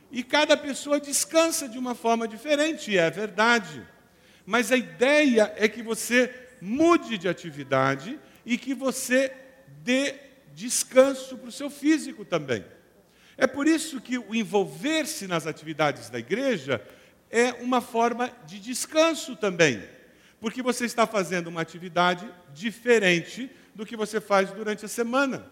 e 0.09 0.23
cada 0.23 0.55
pessoa 0.55 0.97
descansa 0.97 1.67
de 1.67 1.77
uma 1.77 1.93
forma 1.93 2.25
diferente, 2.25 2.89
e 2.89 2.97
é 2.97 3.11
verdade. 3.11 3.85
Mas 4.45 4.71
a 4.71 4.77
ideia 4.77 5.53
é 5.57 5.67
que 5.67 5.83
você 5.83 6.33
mude 6.61 7.17
de 7.17 7.27
atividade 7.27 8.17
e 8.45 8.57
que 8.57 8.73
você 8.73 9.33
dê 9.83 10.15
descanso 10.53 11.37
para 11.37 11.49
o 11.49 11.51
seu 11.51 11.69
físico 11.69 12.23
também. 12.23 12.63
É 13.35 13.45
por 13.45 13.67
isso 13.67 13.99
que 13.99 14.17
o 14.17 14.33
envolver-se 14.33 15.27
nas 15.27 15.45
atividades 15.45 16.09
da 16.09 16.17
igreja 16.17 16.81
é 17.29 17.51
uma 17.61 17.81
forma 17.81 18.31
de 18.45 18.57
descanso 18.57 19.35
também, 19.35 19.83
porque 20.39 20.61
você 20.61 20.85
está 20.85 21.05
fazendo 21.05 21.47
uma 21.47 21.59
atividade 21.59 22.25
diferente 22.53 23.51
do 23.75 23.85
que 23.85 23.97
você 23.97 24.21
faz 24.21 24.49
durante 24.53 24.85
a 24.85 24.87
semana. 24.87 25.51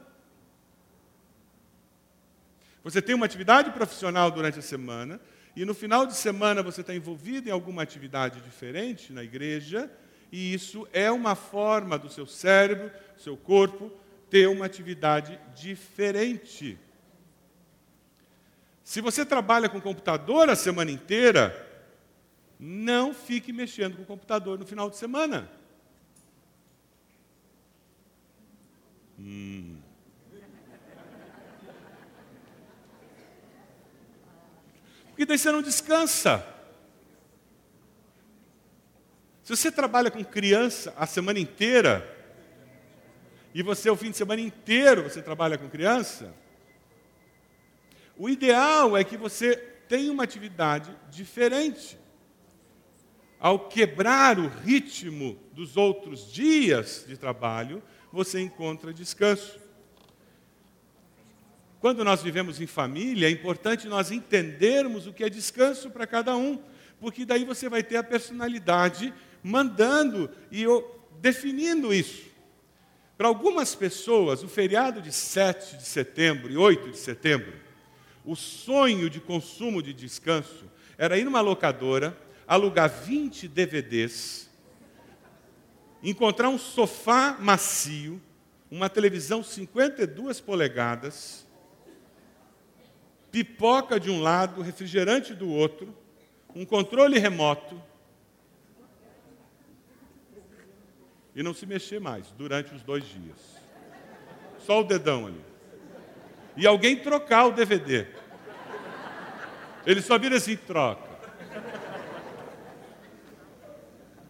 Você 2.83 3.01
tem 3.01 3.13
uma 3.13 3.25
atividade 3.25 3.71
profissional 3.71 4.31
durante 4.31 4.59
a 4.59 4.61
semana, 4.61 5.19
e 5.55 5.65
no 5.65 5.73
final 5.73 6.05
de 6.05 6.15
semana 6.15 6.63
você 6.63 6.81
está 6.81 6.95
envolvido 6.95 7.49
em 7.49 7.51
alguma 7.51 7.83
atividade 7.83 8.41
diferente 8.41 9.11
na 9.11 9.23
igreja, 9.23 9.91
e 10.31 10.53
isso 10.53 10.87
é 10.93 11.11
uma 11.11 11.35
forma 11.35 11.97
do 11.97 12.09
seu 12.09 12.25
cérebro, 12.25 12.89
do 13.15 13.21
seu 13.21 13.35
corpo, 13.35 13.91
ter 14.29 14.47
uma 14.47 14.65
atividade 14.65 15.37
diferente. 15.53 16.79
Se 18.83 19.01
você 19.01 19.25
trabalha 19.25 19.67
com 19.67 19.79
computador 19.79 20.49
a 20.49 20.55
semana 20.55 20.89
inteira, 20.89 21.67
não 22.57 23.13
fique 23.13 23.51
mexendo 23.51 23.97
com 23.97 24.03
o 24.03 24.05
computador 24.05 24.57
no 24.57 24.65
final 24.65 24.89
de 24.89 24.97
semana. 24.97 25.49
Hum. 29.19 29.80
Porque 35.21 35.27
daí 35.27 35.37
você 35.37 35.51
não 35.51 35.61
descansa. 35.61 36.43
Se 39.43 39.55
você 39.55 39.71
trabalha 39.71 40.09
com 40.09 40.23
criança 40.23 40.95
a 40.97 41.05
semana 41.05 41.37
inteira, 41.37 42.03
e 43.53 43.61
você 43.61 43.87
o 43.87 43.95
fim 43.95 44.09
de 44.09 44.17
semana 44.17 44.41
inteiro 44.41 45.03
você 45.03 45.21
trabalha 45.21 45.59
com 45.59 45.69
criança, 45.69 46.33
o 48.17 48.27
ideal 48.27 48.97
é 48.97 49.03
que 49.03 49.15
você 49.15 49.55
tenha 49.87 50.11
uma 50.11 50.23
atividade 50.23 50.91
diferente. 51.11 51.99
Ao 53.39 53.69
quebrar 53.69 54.39
o 54.39 54.47
ritmo 54.47 55.37
dos 55.51 55.77
outros 55.77 56.33
dias 56.33 57.05
de 57.07 57.15
trabalho, 57.15 57.83
você 58.11 58.39
encontra 58.39 58.91
descanso. 58.91 59.60
Quando 61.81 62.05
nós 62.05 62.21
vivemos 62.21 62.61
em 62.61 62.67
família, 62.67 63.27
é 63.27 63.31
importante 63.31 63.87
nós 63.87 64.11
entendermos 64.11 65.07
o 65.07 65.13
que 65.13 65.23
é 65.23 65.29
descanso 65.29 65.89
para 65.89 66.05
cada 66.05 66.37
um, 66.37 66.61
porque 66.99 67.25
daí 67.25 67.43
você 67.43 67.67
vai 67.67 67.81
ter 67.81 67.97
a 67.97 68.03
personalidade 68.03 69.11
mandando 69.41 70.29
e 70.51 70.63
definindo 71.19 71.91
isso. 71.91 72.29
Para 73.17 73.27
algumas 73.27 73.73
pessoas, 73.73 74.43
o 74.43 74.47
feriado 74.47 75.01
de 75.01 75.11
7 75.11 75.77
de 75.77 75.85
setembro 75.85 76.51
e 76.51 76.55
8 76.55 76.91
de 76.91 76.97
setembro, 76.97 77.53
o 78.23 78.35
sonho 78.35 79.09
de 79.09 79.19
consumo 79.19 79.81
de 79.81 79.91
descanso 79.91 80.69
era 80.99 81.17
ir 81.17 81.23
numa 81.23 81.41
locadora, 81.41 82.15
alugar 82.47 82.91
20 82.91 83.47
DVDs, 83.47 84.47
encontrar 86.03 86.49
um 86.49 86.59
sofá 86.59 87.37
macio, 87.39 88.21
uma 88.69 88.87
televisão 88.87 89.41
52 89.41 90.39
polegadas, 90.39 91.49
pipoca 93.31 93.99
de 93.99 94.11
um 94.11 94.21
lado, 94.21 94.61
refrigerante 94.61 95.33
do 95.33 95.49
outro, 95.49 95.95
um 96.53 96.65
controle 96.65 97.17
remoto, 97.17 97.81
e 101.33 101.41
não 101.41 101.53
se 101.53 101.65
mexer 101.65 101.99
mais 101.99 102.29
durante 102.31 102.73
os 102.75 102.83
dois 102.83 103.05
dias. 103.05 103.37
Só 104.59 104.81
o 104.81 104.83
dedão 104.83 105.27
ali. 105.27 105.41
E 106.57 106.67
alguém 106.67 106.97
trocar 106.97 107.45
o 107.45 107.51
DVD. 107.53 108.05
Ele 109.85 110.01
só 110.01 110.19
vira 110.19 110.35
assim, 110.35 110.57
troca. 110.57 111.09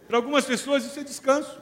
Para 0.06 0.16
algumas 0.16 0.44
pessoas 0.44 0.84
isso 0.84 1.00
é 1.00 1.04
descanso. 1.04 1.60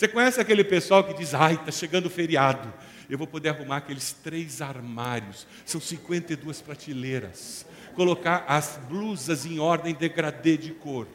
Você 0.00 0.08
conhece 0.08 0.40
aquele 0.40 0.64
pessoal 0.64 1.04
que 1.04 1.12
diz, 1.12 1.34
ai, 1.34 1.56
está 1.56 1.70
chegando 1.70 2.06
o 2.06 2.10
feriado, 2.10 2.72
eu 3.10 3.18
vou 3.18 3.26
poder 3.26 3.50
arrumar 3.50 3.76
aqueles 3.76 4.14
três 4.14 4.62
armários, 4.62 5.46
são 5.66 5.78
52 5.78 6.62
prateleiras, 6.62 7.66
colocar 7.94 8.46
as 8.48 8.80
blusas 8.88 9.44
em 9.44 9.58
ordem 9.58 9.94
degradê 9.94 10.56
de 10.56 10.70
cor. 10.70 11.06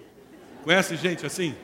Conhece 0.64 0.96
gente 0.98 1.26
assim? 1.26 1.56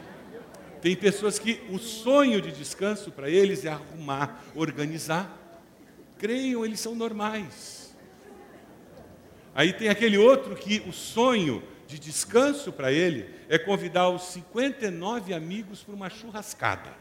Tem 0.82 0.96
pessoas 0.96 1.38
que 1.38 1.62
o 1.70 1.78
sonho 1.78 2.42
de 2.42 2.52
descanso 2.52 3.12
para 3.12 3.30
eles 3.30 3.66
é 3.66 3.70
arrumar, 3.70 4.44
organizar. 4.56 5.32
Creiam, 6.18 6.66
eles 6.66 6.80
são 6.80 6.96
normais. 6.96 7.96
Aí 9.54 9.74
tem 9.74 9.90
aquele 9.90 10.18
outro 10.18 10.56
que 10.56 10.82
o 10.88 10.92
sonho 10.92 11.62
de 11.86 12.00
descanso 12.00 12.72
para 12.74 12.92
ele 12.92 13.30
é 13.48 13.60
convidar 13.60 14.10
os 14.10 14.24
59 14.24 15.36
amigos 15.36 15.84
para 15.84 15.94
uma 15.94 16.10
churrascada. 16.10 17.01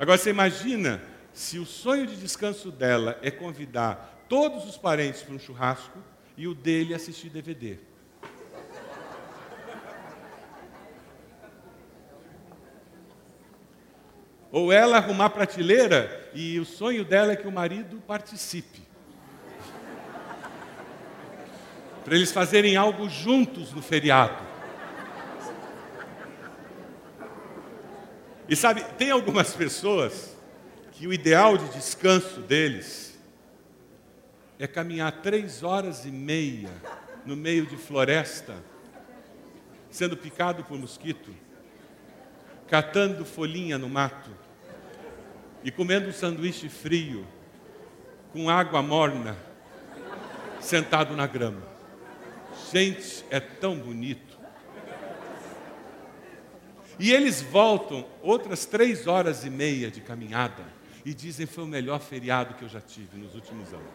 Agora 0.00 0.16
você 0.16 0.30
imagina 0.30 0.98
se 1.30 1.58
o 1.58 1.66
sonho 1.66 2.06
de 2.06 2.16
descanso 2.16 2.72
dela 2.72 3.18
é 3.20 3.30
convidar 3.30 4.24
todos 4.30 4.64
os 4.64 4.78
parentes 4.78 5.20
para 5.20 5.34
um 5.34 5.38
churrasco 5.38 5.98
e 6.38 6.48
o 6.48 6.54
dele 6.54 6.94
assistir 6.94 7.28
DVD. 7.28 7.76
Ou 14.50 14.72
ela 14.72 14.96
arrumar 14.96 15.28
prateleira 15.28 16.30
e 16.32 16.58
o 16.58 16.64
sonho 16.64 17.04
dela 17.04 17.32
é 17.32 17.36
que 17.36 17.46
o 17.46 17.52
marido 17.52 18.02
participe. 18.06 18.80
Para 22.02 22.14
eles 22.14 22.32
fazerem 22.32 22.74
algo 22.74 23.06
juntos 23.06 23.70
no 23.74 23.82
feriado. 23.82 24.49
E 28.50 28.56
sabe, 28.56 28.84
tem 28.98 29.10
algumas 29.10 29.54
pessoas 29.54 30.36
que 30.92 31.06
o 31.06 31.12
ideal 31.12 31.56
de 31.56 31.68
descanso 31.68 32.40
deles 32.40 33.18
é 34.58 34.66
caminhar 34.66 35.22
três 35.22 35.62
horas 35.62 36.04
e 36.04 36.10
meia 36.10 36.70
no 37.24 37.36
meio 37.36 37.64
de 37.64 37.76
floresta, 37.78 38.56
sendo 39.88 40.16
picado 40.16 40.64
por 40.64 40.76
mosquito 40.78 41.32
catando 42.70 43.24
folhinha 43.24 43.76
no 43.76 43.88
mato 43.88 44.30
e 45.64 45.72
comendo 45.72 46.08
um 46.08 46.12
sanduíche 46.12 46.68
frio 46.68 47.26
com 48.32 48.48
água 48.48 48.80
morna, 48.80 49.36
sentado 50.60 51.16
na 51.16 51.26
grama. 51.26 51.62
Gente, 52.70 53.24
é 53.28 53.40
tão 53.40 53.76
bonito. 53.76 54.29
E 57.00 57.12
eles 57.12 57.40
voltam 57.40 58.06
outras 58.22 58.66
três 58.66 59.06
horas 59.06 59.44
e 59.44 59.50
meia 59.50 59.90
de 59.90 60.02
caminhada 60.02 60.62
e 61.02 61.14
dizem 61.14 61.46
foi 61.46 61.64
o 61.64 61.66
melhor 61.66 61.98
feriado 61.98 62.54
que 62.54 62.62
eu 62.62 62.68
já 62.68 62.80
tive 62.80 63.16
nos 63.16 63.34
últimos 63.34 63.72
anos. 63.72 63.90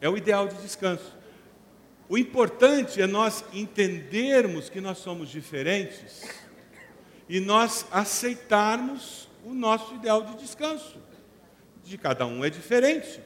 É 0.00 0.08
o 0.08 0.16
ideal 0.16 0.48
de 0.48 0.56
descanso. 0.56 1.16
O 2.08 2.18
importante 2.18 3.00
é 3.00 3.06
nós 3.06 3.44
entendermos 3.52 4.68
que 4.68 4.80
nós 4.80 4.98
somos 4.98 5.28
diferentes 5.28 6.22
e 7.28 7.38
nós 7.38 7.86
aceitarmos 7.92 9.28
o 9.44 9.54
nosso 9.54 9.94
ideal 9.94 10.24
de 10.24 10.36
descanso. 10.38 10.98
De 11.84 11.96
cada 11.96 12.26
um 12.26 12.44
é 12.44 12.50
diferente. 12.50 13.20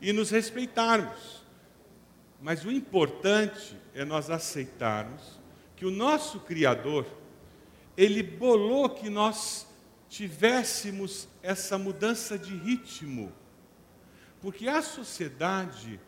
E 0.00 0.12
nos 0.12 0.30
respeitarmos. 0.30 1.42
Mas 2.40 2.64
o 2.64 2.70
importante 2.70 3.76
é 3.92 4.04
nós 4.04 4.30
aceitarmos 4.30 5.40
que 5.74 5.84
o 5.84 5.90
nosso 5.90 6.40
Criador, 6.40 7.04
ele 7.96 8.22
bolou 8.22 8.88
que 8.88 9.08
nós 9.08 9.66
tivéssemos 10.08 11.28
essa 11.42 11.76
mudança 11.78 12.38
de 12.38 12.54
ritmo. 12.54 13.32
Porque 14.40 14.68
a 14.68 14.82
sociedade, 14.82 15.98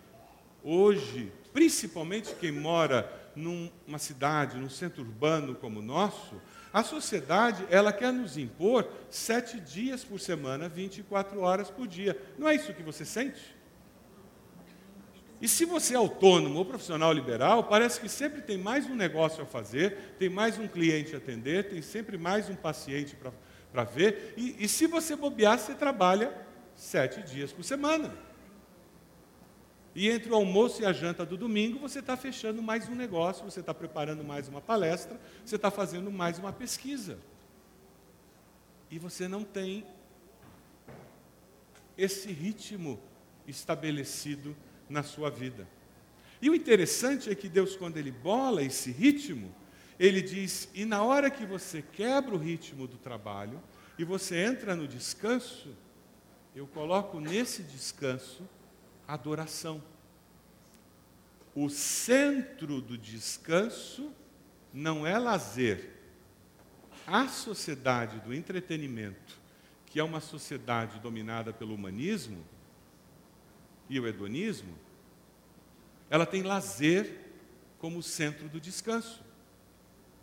hoje, 0.62 1.32
principalmente 1.52 2.34
quem 2.34 2.52
mora 2.52 3.10
numa 3.34 3.98
cidade, 3.98 4.58
num 4.58 4.70
centro 4.70 5.02
urbano 5.02 5.54
como 5.54 5.80
o 5.80 5.82
nosso, 5.82 6.40
a 6.72 6.82
sociedade, 6.82 7.66
ela 7.70 7.92
quer 7.92 8.12
nos 8.12 8.36
impor 8.36 8.86
sete 9.08 9.58
dias 9.58 10.04
por 10.04 10.20
semana, 10.20 10.68
24 10.68 11.40
horas 11.40 11.70
por 11.70 11.86
dia. 11.86 12.20
Não 12.38 12.46
é 12.48 12.54
isso 12.54 12.74
que 12.74 12.82
você 12.82 13.04
sente? 13.04 13.55
E 15.40 15.48
se 15.48 15.64
você 15.64 15.94
é 15.94 15.96
autônomo 15.96 16.58
ou 16.58 16.64
profissional 16.64 17.12
liberal, 17.12 17.64
parece 17.64 18.00
que 18.00 18.08
sempre 18.08 18.40
tem 18.40 18.56
mais 18.56 18.86
um 18.86 18.94
negócio 18.94 19.42
a 19.42 19.46
fazer, 19.46 20.14
tem 20.18 20.30
mais 20.30 20.58
um 20.58 20.66
cliente 20.66 21.14
a 21.14 21.18
atender, 21.18 21.68
tem 21.68 21.82
sempre 21.82 22.16
mais 22.16 22.48
um 22.48 22.54
paciente 22.54 23.16
para 23.70 23.84
ver. 23.84 24.34
E, 24.36 24.56
e 24.64 24.68
se 24.68 24.86
você 24.86 25.14
bobear, 25.14 25.58
você 25.58 25.74
trabalha 25.74 26.32
sete 26.74 27.22
dias 27.22 27.52
por 27.52 27.64
semana. 27.64 28.14
E 29.94 30.10
entre 30.10 30.30
o 30.30 30.34
almoço 30.34 30.82
e 30.82 30.86
a 30.86 30.92
janta 30.92 31.24
do 31.24 31.36
domingo, 31.36 31.78
você 31.78 32.00
está 32.00 32.16
fechando 32.16 32.62
mais 32.62 32.88
um 32.88 32.94
negócio, 32.94 33.44
você 33.44 33.60
está 33.60 33.72
preparando 33.72 34.22
mais 34.22 34.48
uma 34.48 34.60
palestra, 34.60 35.18
você 35.44 35.56
está 35.56 35.70
fazendo 35.70 36.10
mais 36.10 36.38
uma 36.38 36.52
pesquisa. 36.52 37.18
E 38.90 38.98
você 38.98 39.26
não 39.26 39.42
tem 39.42 39.86
esse 41.96 42.30
ritmo 42.30 43.00
estabelecido 43.46 44.54
na 44.88 45.02
sua 45.02 45.30
vida. 45.30 45.66
E 46.40 46.50
o 46.50 46.54
interessante 46.54 47.30
é 47.30 47.34
que 47.34 47.48
Deus, 47.48 47.76
quando 47.76 47.96
Ele 47.96 48.10
bola 48.10 48.62
esse 48.62 48.90
ritmo, 48.90 49.54
Ele 49.98 50.20
diz: 50.20 50.68
e 50.74 50.84
na 50.84 51.02
hora 51.02 51.30
que 51.30 51.46
você 51.46 51.82
quebra 51.82 52.34
o 52.34 52.38
ritmo 52.38 52.86
do 52.86 52.96
trabalho 52.96 53.60
e 53.98 54.04
você 54.04 54.36
entra 54.36 54.76
no 54.76 54.86
descanso, 54.86 55.74
eu 56.54 56.66
coloco 56.66 57.20
nesse 57.20 57.62
descanso 57.62 58.46
adoração. 59.06 59.82
O 61.54 61.70
centro 61.70 62.80
do 62.82 62.98
descanso 62.98 64.12
não 64.72 65.06
é 65.06 65.18
lazer. 65.18 65.94
A 67.06 67.28
sociedade 67.28 68.18
do 68.20 68.34
entretenimento, 68.34 69.38
que 69.86 70.00
é 70.00 70.04
uma 70.04 70.20
sociedade 70.20 70.98
dominada 70.98 71.52
pelo 71.52 71.74
humanismo 71.74 72.44
e 73.88 73.98
o 74.00 74.06
hedonismo, 74.06 74.76
ela 76.08 76.26
tem 76.26 76.42
lazer 76.42 77.20
como 77.78 78.02
centro 78.02 78.48
do 78.48 78.60
descanso. 78.60 79.22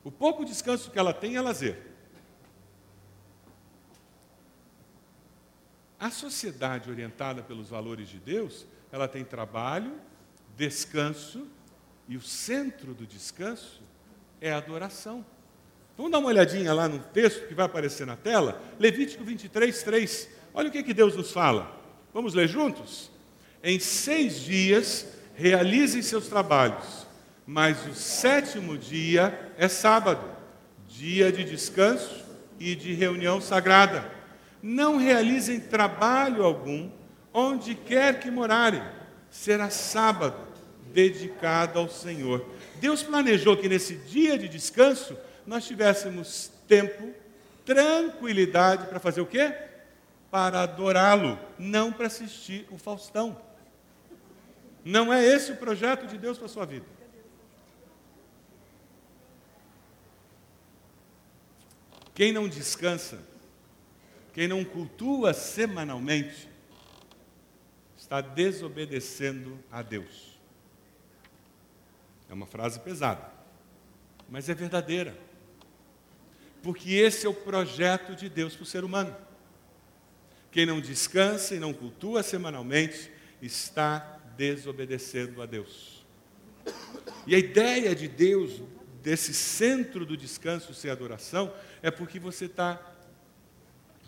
O 0.04 0.12
pouco 0.12 0.44
descanso 0.44 0.92
que 0.92 1.00
ela 1.00 1.14
tem 1.14 1.36
é 1.36 1.42
lazer. 1.42 1.78
A 6.00 6.10
sociedade 6.10 6.90
orientada 6.90 7.42
pelos 7.42 7.70
valores 7.70 8.10
de 8.10 8.20
Deus, 8.20 8.66
ela 8.92 9.08
tem 9.08 9.24
trabalho, 9.24 9.96
descanso, 10.58 11.48
e 12.10 12.18
o 12.18 12.22
centro 12.22 12.94
do 12.94 13.08
descanso 13.08 13.82
é 14.42 14.52
a 14.52 14.58
adoração. 14.58 15.26
Vamos 15.96 16.12
dar 16.12 16.20
uma 16.20 16.28
olhadinha 16.28 16.74
lá 16.74 16.90
no 16.90 17.00
texto 17.00 17.48
que 17.48 17.54
vai 17.54 17.66
aparecer 17.66 18.06
na 18.06 18.18
tela? 18.18 18.62
Levítico 18.78 19.24
23, 19.24 19.84
3. 19.84 20.30
Olha 20.54 20.68
o 20.68 20.72
que, 20.72 20.84
que 20.84 20.94
Deus 20.94 21.16
nos 21.16 21.32
fala. 21.32 21.80
Vamos 22.14 22.34
ler 22.34 22.50
juntos? 22.50 23.13
Em 23.64 23.80
seis 23.80 24.42
dias 24.42 25.08
realizem 25.36 26.02
seus 26.02 26.28
trabalhos, 26.28 27.08
mas 27.48 27.88
o 27.88 27.94
sétimo 27.94 28.78
dia 28.78 29.54
é 29.58 29.70
sábado, 29.70 30.30
dia 30.90 31.32
de 31.32 31.46
descanso 31.46 32.26
e 32.60 32.76
de 32.76 32.94
reunião 32.94 33.40
sagrada. 33.40 34.12
Não 34.62 34.98
realizem 34.98 35.62
trabalho 35.62 36.44
algum 36.44 36.90
onde 37.34 37.74
quer 37.74 38.20
que 38.20 38.30
morarem, 38.30 38.84
será 39.30 39.70
sábado 39.70 40.36
dedicado 40.94 41.80
ao 41.80 41.88
Senhor. 41.88 42.46
Deus 42.82 43.02
planejou 43.02 43.56
que 43.56 43.70
nesse 43.70 43.96
dia 43.96 44.38
de 44.38 44.50
descanso 44.50 45.16
nós 45.48 45.66
tivéssemos 45.66 46.52
tempo, 46.68 47.14
tranquilidade 47.66 48.88
para 48.88 49.00
fazer 49.00 49.22
o 49.22 49.26
quê? 49.26 49.54
Para 50.30 50.64
adorá-lo, 50.64 51.40
não 51.58 51.94
para 51.94 52.08
assistir 52.08 52.68
o 52.70 52.78
Faustão. 52.78 53.38
Não 54.84 55.14
é 55.14 55.24
esse 55.24 55.52
o 55.52 55.58
projeto 55.58 56.08
de 56.08 56.18
Deus 56.18 56.38
para 56.38 56.48
a 56.48 56.50
sua 56.50 56.66
vida. 56.66 56.86
Quem 62.14 62.32
não 62.32 62.48
descansa, 62.48 63.20
quem 64.34 64.48
não 64.48 64.64
cultua 64.64 65.34
semanalmente, 65.34 66.50
está 67.98 68.22
desobedecendo 68.22 69.58
a 69.72 69.82
Deus. 69.82 70.38
É 72.30 72.34
uma 72.34 72.46
frase 72.46 72.80
pesada, 72.80 73.32
mas 74.30 74.50
é 74.50 74.54
verdadeira. 74.54 75.18
Porque 76.62 76.92
esse 76.92 77.26
é 77.26 77.30
o 77.30 77.34
projeto 77.34 78.16
de 78.16 78.30
Deus 78.30 78.56
para 78.56 78.64
o 78.64 78.68
ser 78.68 78.84
humano. 78.84 79.16
Quem 80.52 80.66
não 80.66 80.80
descansa 80.80 81.56
e 81.56 81.60
não 81.60 81.74
cultua 81.74 82.22
semanalmente 82.22 83.12
está 83.42 84.20
desobedecendo 84.36 85.42
a 85.42 85.46
Deus. 85.46 86.06
E 87.26 87.36
a 87.36 87.40
ideia 87.40 87.96
de 87.96 88.08
Deus, 88.08 88.62
desse 89.02 89.34
centro 89.34 90.06
do 90.06 90.16
descanso 90.16 90.74
ser 90.74 90.90
adoração, 90.90 91.54
é 91.82 91.92
porque 91.92 92.20
você 92.20 92.46
está 92.46 92.82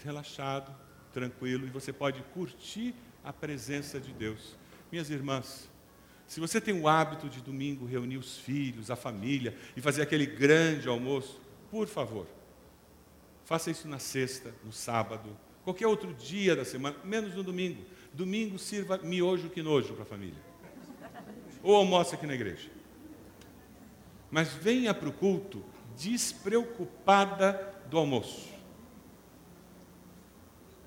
relaxado, 0.04 0.76
tranquilo, 1.12 1.66
e 1.66 1.70
você 1.70 1.92
pode 1.92 2.22
curtir 2.34 2.94
a 3.24 3.34
presença 3.34 4.00
de 4.00 4.12
Deus. 4.14 4.56
Minhas 4.92 5.10
irmãs, 5.10 5.70
se 6.28 6.40
você 6.40 6.60
tem 6.60 6.80
o 6.80 6.88
hábito 6.88 7.30
de 7.30 7.42
domingo 7.42 7.86
reunir 7.86 8.18
os 8.18 8.38
filhos, 8.38 8.92
a 8.92 8.96
família 8.96 9.56
e 9.76 9.82
fazer 9.82 10.02
aquele 10.02 10.26
grande 10.26 10.88
almoço, 10.88 11.42
por 11.70 11.88
favor, 11.88 12.28
faça 13.44 13.72
isso 13.72 13.88
na 13.88 14.00
sexta, 14.00 14.54
no 14.64 14.72
sábado, 14.72 15.38
qualquer 15.64 15.88
outro 15.88 16.14
dia 16.14 16.56
da 16.56 16.66
semana, 16.66 16.96
menos 17.04 17.34
no 17.36 17.44
domingo. 17.44 17.84
Domingo 18.16 18.58
sirva 18.58 18.98
miojo 18.98 19.50
que 19.50 19.62
nojo 19.62 19.94
para 19.94 20.04
a 20.04 20.06
família. 20.06 20.40
Ou 21.62 21.76
almoça 21.76 22.16
aqui 22.16 22.26
na 22.26 22.34
igreja. 22.34 22.70
Mas 24.32 24.54
venha 24.54 24.94
para 24.94 25.10
o 25.10 25.14
culto 25.14 25.64
despreocupada 25.98 27.74
do 27.90 27.98
almoço. 27.98 28.48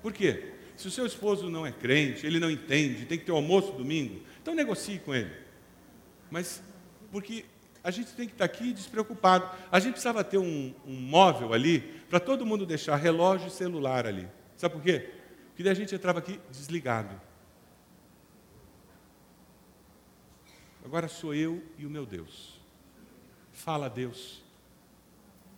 Por 0.01 0.11
quê? 0.11 0.53
Se 0.75 0.87
o 0.87 0.91
seu 0.91 1.05
esposo 1.05 1.49
não 1.49 1.67
é 1.67 1.71
crente, 1.71 2.25
ele 2.25 2.39
não 2.39 2.49
entende, 2.49 3.05
tem 3.05 3.19
que 3.19 3.25
ter 3.25 3.31
o 3.31 3.35
almoço 3.35 3.73
domingo, 3.73 4.21
então 4.41 4.55
negocie 4.55 4.97
com 4.97 5.13
ele. 5.13 5.31
Mas, 6.31 6.63
porque 7.11 7.45
a 7.83 7.91
gente 7.91 8.13
tem 8.13 8.25
que 8.25 8.33
estar 8.33 8.45
aqui 8.45 8.73
despreocupado. 8.73 9.49
A 9.71 9.79
gente 9.79 9.91
precisava 9.91 10.23
ter 10.23 10.37
um, 10.37 10.73
um 10.85 10.95
móvel 10.95 11.53
ali 11.53 11.81
para 12.09 12.19
todo 12.19 12.45
mundo 12.45 12.65
deixar 12.65 12.95
relógio 12.95 13.49
e 13.49 13.51
celular 13.51 14.07
ali. 14.07 14.27
Sabe 14.55 14.73
por 14.75 14.81
quê? 14.81 15.18
Que 15.59 15.63
daí 15.63 15.73
a 15.73 15.75
gente 15.75 15.93
entrava 15.93 16.19
aqui 16.19 16.39
desligado. 16.49 17.19
Agora 20.85 21.09
sou 21.09 21.35
eu 21.35 21.61
e 21.77 21.85
o 21.85 21.89
meu 21.89 22.05
Deus. 22.05 22.57
Fala 23.51 23.87
a 23.87 23.89
Deus, 23.89 24.41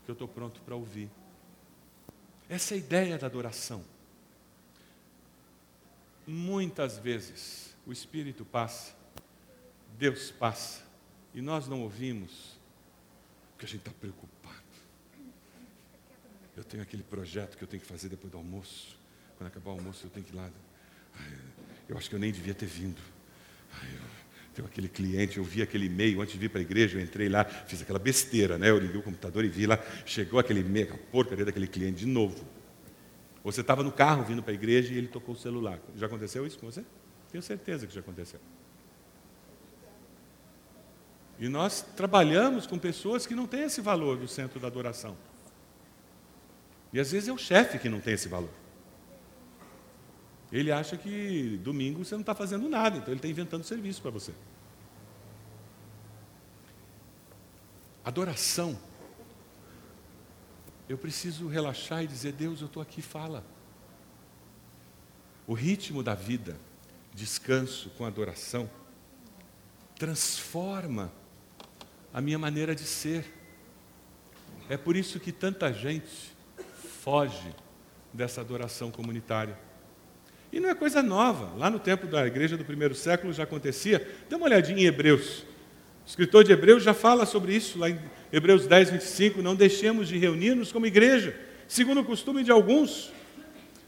que 0.03 0.09
eu 0.09 0.13
estou 0.13 0.27
pronto 0.27 0.59
para 0.61 0.75
ouvir. 0.75 1.07
Essa 2.49 2.73
é 2.73 2.77
a 2.77 2.79
ideia 2.79 3.15
da 3.19 3.27
adoração. 3.27 3.85
Muitas 6.25 6.97
vezes 6.97 7.75
o 7.85 7.91
Espírito 7.91 8.43
passa, 8.43 8.95
Deus 9.99 10.31
passa, 10.31 10.81
e 11.31 11.41
nós 11.41 11.67
não 11.67 11.83
ouvimos, 11.83 12.57
porque 13.51 13.65
a 13.65 13.69
gente 13.69 13.81
está 13.81 13.91
preocupado. 13.91 14.63
Eu 16.57 16.63
tenho 16.63 16.81
aquele 16.81 17.03
projeto 17.03 17.55
que 17.55 17.63
eu 17.63 17.67
tenho 17.67 17.81
que 17.81 17.87
fazer 17.87 18.09
depois 18.09 18.31
do 18.31 18.39
almoço. 18.39 18.99
Quando 19.41 19.47
acabar 19.47 19.71
o 19.71 19.73
almoço, 19.73 20.05
eu 20.05 20.09
tenho 20.11 20.23
que 20.23 20.33
ir 20.33 20.35
lá. 20.35 20.47
Ai, 21.19 21.33
eu 21.89 21.97
acho 21.97 22.07
que 22.07 22.15
eu 22.15 22.19
nem 22.19 22.31
devia 22.31 22.53
ter 22.53 22.67
vindo. 22.67 23.01
Ai, 23.73 23.89
eu, 24.55 24.65
aquele 24.67 24.87
cliente, 24.87 25.39
eu 25.39 25.43
vi 25.43 25.63
aquele 25.63 25.87
e-mail 25.87 26.21
antes 26.21 26.33
de 26.33 26.39
vir 26.39 26.49
para 26.49 26.59
a 26.59 26.61
igreja, 26.61 26.99
eu 26.99 27.03
entrei 27.03 27.27
lá, 27.27 27.43
fiz 27.43 27.81
aquela 27.81 27.97
besteira, 27.97 28.59
né? 28.59 28.69
Eu 28.69 28.77
liguei 28.77 28.99
o 28.99 29.01
computador 29.01 29.43
e 29.43 29.47
vi 29.47 29.65
lá, 29.65 29.83
chegou 30.05 30.39
aquele 30.39 30.59
e-mail, 30.59 30.85
aquela 30.85 30.99
porcaria 31.11 31.43
daquele 31.43 31.65
cliente 31.65 32.01
de 32.01 32.05
novo. 32.05 32.45
Você 33.43 33.61
estava 33.61 33.81
no 33.81 33.91
carro 33.91 34.23
vindo 34.23 34.43
para 34.43 34.51
a 34.51 34.53
igreja 34.53 34.93
e 34.93 34.97
ele 34.99 35.07
tocou 35.07 35.33
o 35.33 35.37
celular. 35.37 35.79
Já 35.95 36.05
aconteceu 36.05 36.45
isso 36.45 36.59
com 36.59 36.71
você? 36.71 36.85
Tenho 37.31 37.41
certeza 37.41 37.87
que 37.87 37.95
já 37.95 38.01
aconteceu. 38.01 38.39
E 41.39 41.49
nós 41.49 41.81
trabalhamos 41.81 42.67
com 42.67 42.77
pessoas 42.77 43.25
que 43.25 43.33
não 43.33 43.47
têm 43.47 43.63
esse 43.63 43.81
valor 43.81 44.17
do 44.17 44.27
centro 44.27 44.59
da 44.59 44.67
adoração. 44.67 45.17
E 46.93 46.99
às 46.99 47.11
vezes 47.11 47.27
é 47.27 47.33
o 47.33 47.39
chefe 47.39 47.79
que 47.79 47.89
não 47.89 47.99
tem 47.99 48.13
esse 48.13 48.27
valor. 48.27 48.60
Ele 50.51 50.71
acha 50.71 50.97
que 50.97 51.57
domingo 51.63 52.03
você 52.03 52.13
não 52.13 52.21
está 52.21 52.35
fazendo 52.35 52.67
nada, 52.67 52.97
então 52.97 53.09
ele 53.09 53.19
está 53.19 53.27
inventando 53.27 53.63
serviço 53.63 54.01
para 54.01 54.11
você. 54.11 54.33
Adoração. 58.03 58.77
Eu 60.89 60.97
preciso 60.97 61.47
relaxar 61.47 62.03
e 62.03 62.07
dizer: 62.07 62.33
Deus, 62.33 62.59
eu 62.59 62.67
estou 62.67 62.81
aqui, 62.81 63.01
fala. 63.01 63.45
O 65.47 65.53
ritmo 65.53 66.03
da 66.03 66.15
vida, 66.15 66.57
descanso 67.13 67.89
com 67.91 68.05
adoração, 68.05 68.69
transforma 69.95 71.13
a 72.13 72.19
minha 72.19 72.37
maneira 72.37 72.75
de 72.75 72.83
ser. 72.83 73.37
É 74.67 74.75
por 74.75 74.95
isso 74.95 75.19
que 75.19 75.31
tanta 75.31 75.71
gente 75.71 76.33
foge 77.01 77.53
dessa 78.13 78.41
adoração 78.41 78.91
comunitária. 78.91 79.57
E 80.51 80.59
não 80.59 80.69
é 80.69 80.75
coisa 80.75 81.01
nova. 81.01 81.49
Lá 81.57 81.69
no 81.69 81.79
tempo 81.79 82.05
da 82.05 82.27
igreja 82.27 82.57
do 82.57 82.65
primeiro 82.65 82.93
século 82.93 83.31
já 83.31 83.43
acontecia. 83.43 84.05
Dê 84.29 84.35
uma 84.35 84.45
olhadinha 84.45 84.83
em 84.83 84.85
Hebreus. 84.85 85.43
O 86.05 86.09
escritor 86.09 86.43
de 86.43 86.51
Hebreus 86.51 86.83
já 86.83 86.93
fala 86.93 87.25
sobre 87.25 87.55
isso, 87.55 87.79
lá 87.79 87.89
em 87.89 87.97
Hebreus 88.33 88.67
10, 88.67 88.89
25. 88.89 89.41
Não 89.41 89.55
deixemos 89.55 90.09
de 90.09 90.17
reunir-nos 90.17 90.71
como 90.71 90.85
igreja, 90.85 91.33
segundo 91.67 92.01
o 92.01 92.03
costume 92.03 92.43
de 92.43 92.51
alguns. 92.51 93.13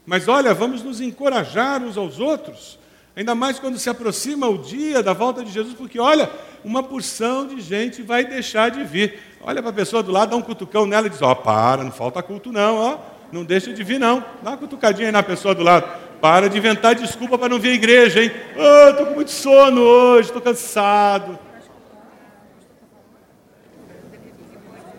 Mas 0.06 0.26
olha, 0.26 0.54
vamos 0.54 0.82
nos 0.82 1.00
encorajar 1.02 1.82
uns 1.82 1.98
aos 1.98 2.18
outros, 2.18 2.78
ainda 3.14 3.34
mais 3.34 3.58
quando 3.58 3.78
se 3.78 3.90
aproxima 3.90 4.48
o 4.48 4.58
dia 4.58 5.02
da 5.02 5.12
volta 5.12 5.44
de 5.44 5.50
Jesus, 5.50 5.74
porque 5.74 5.98
olha, 5.98 6.30
uma 6.62 6.82
porção 6.82 7.46
de 7.46 7.60
gente 7.60 8.00
vai 8.00 8.24
deixar 8.24 8.70
de 8.70 8.84
vir. 8.84 9.18
Olha 9.42 9.60
para 9.60 9.70
a 9.70 9.74
pessoa 9.74 10.02
do 10.02 10.12
lado, 10.12 10.30
dá 10.30 10.36
um 10.36 10.42
cutucão 10.42 10.86
nela 10.86 11.08
e 11.08 11.10
diz: 11.10 11.20
Ó, 11.20 11.30
oh, 11.30 11.36
para, 11.36 11.84
não 11.84 11.92
falta 11.92 12.22
culto 12.22 12.50
não, 12.52 12.76
ó, 12.76 12.98
não 13.30 13.44
deixa 13.44 13.72
de 13.72 13.82
vir 13.82 13.98
não. 13.98 14.24
Dá 14.42 14.50
uma 14.50 14.56
cutucadinha 14.56 15.08
aí 15.08 15.12
na 15.12 15.22
pessoa 15.22 15.54
do 15.54 15.62
lado 15.62 16.03
Para 16.24 16.48
de 16.48 16.56
inventar 16.56 16.94
desculpa 16.94 17.36
para 17.36 17.50
não 17.50 17.60
vir 17.60 17.72
à 17.72 17.74
igreja, 17.74 18.24
hein? 18.24 18.30
Ah, 18.56 18.88
estou 18.92 19.08
com 19.08 19.14
muito 19.16 19.30
sono 19.30 19.82
hoje, 19.82 20.28
estou 20.28 20.40
cansado. 20.40 21.38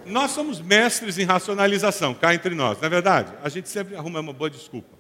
Nós 0.06 0.30
somos 0.30 0.62
mestres 0.62 1.18
em 1.18 1.24
racionalização, 1.24 2.14
cá 2.14 2.36
entre 2.36 2.54
nós, 2.54 2.80
não 2.80 2.86
é 2.86 2.90
verdade? 2.92 3.34
A 3.44 3.50
gente 3.50 3.68
sempre 3.70 3.96
arruma 3.96 4.20
uma 4.20 4.34
boa 4.34 4.52
desculpa. 4.52 4.96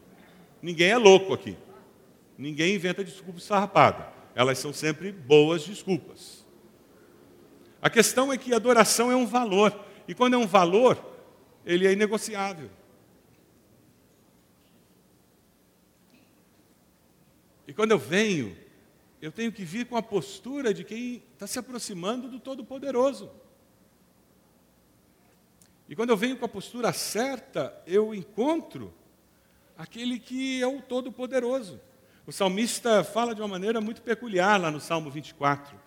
Ninguém 0.64 0.90
é 0.90 0.98
louco 0.98 1.32
aqui. 1.32 1.56
Ninguém 2.36 2.74
inventa 2.74 3.04
desculpa 3.04 3.40
sarrapada. 3.40 4.08
Elas 4.34 4.58
são 4.58 4.74
sempre 4.74 5.12
boas 5.12 5.64
desculpas. 5.64 6.44
A 7.80 7.88
questão 7.88 8.34
é 8.34 8.38
que 8.40 8.52
adoração 8.52 9.12
é 9.12 9.16
um 9.16 9.28
valor. 9.28 9.80
E 10.08 10.16
quando 10.16 10.34
é 10.34 10.38
um 10.38 10.48
valor, 10.48 10.98
ele 11.64 11.86
é 11.86 11.92
inegociável. 11.92 12.72
E 17.68 17.74
quando 17.74 17.92
eu 17.92 18.00
venho, 18.00 18.56
eu 19.22 19.32
tenho 19.32 19.52
que 19.52 19.64
vir 19.64 19.86
com 19.86 19.98
a 19.98 20.04
postura 20.04 20.74
de 20.74 20.84
quem 20.84 21.24
está 21.34 21.48
se 21.48 21.58
aproximando 21.58 22.28
do 22.28 22.40
Todo-Poderoso. 22.40 23.32
E 25.88 25.96
quando 25.96 26.10
eu 26.10 26.18
venho 26.18 26.38
com 26.38 26.46
a 26.46 26.50
postura 26.50 26.92
certa, 26.94 27.76
eu 27.86 28.14
encontro 28.14 28.94
aquele 29.78 30.20
que 30.20 30.62
é 30.62 30.68
o 30.68 30.82
Todo-Poderoso. 30.82 31.80
O 32.26 32.32
salmista 32.32 33.04
fala 33.04 33.36
de 33.36 33.42
uma 33.42 33.48
maneira 33.48 33.80
muito 33.80 34.02
peculiar 34.02 34.60
lá 34.60 34.72
no 34.72 34.80
Salmo 34.80 35.12
24. 35.12 35.80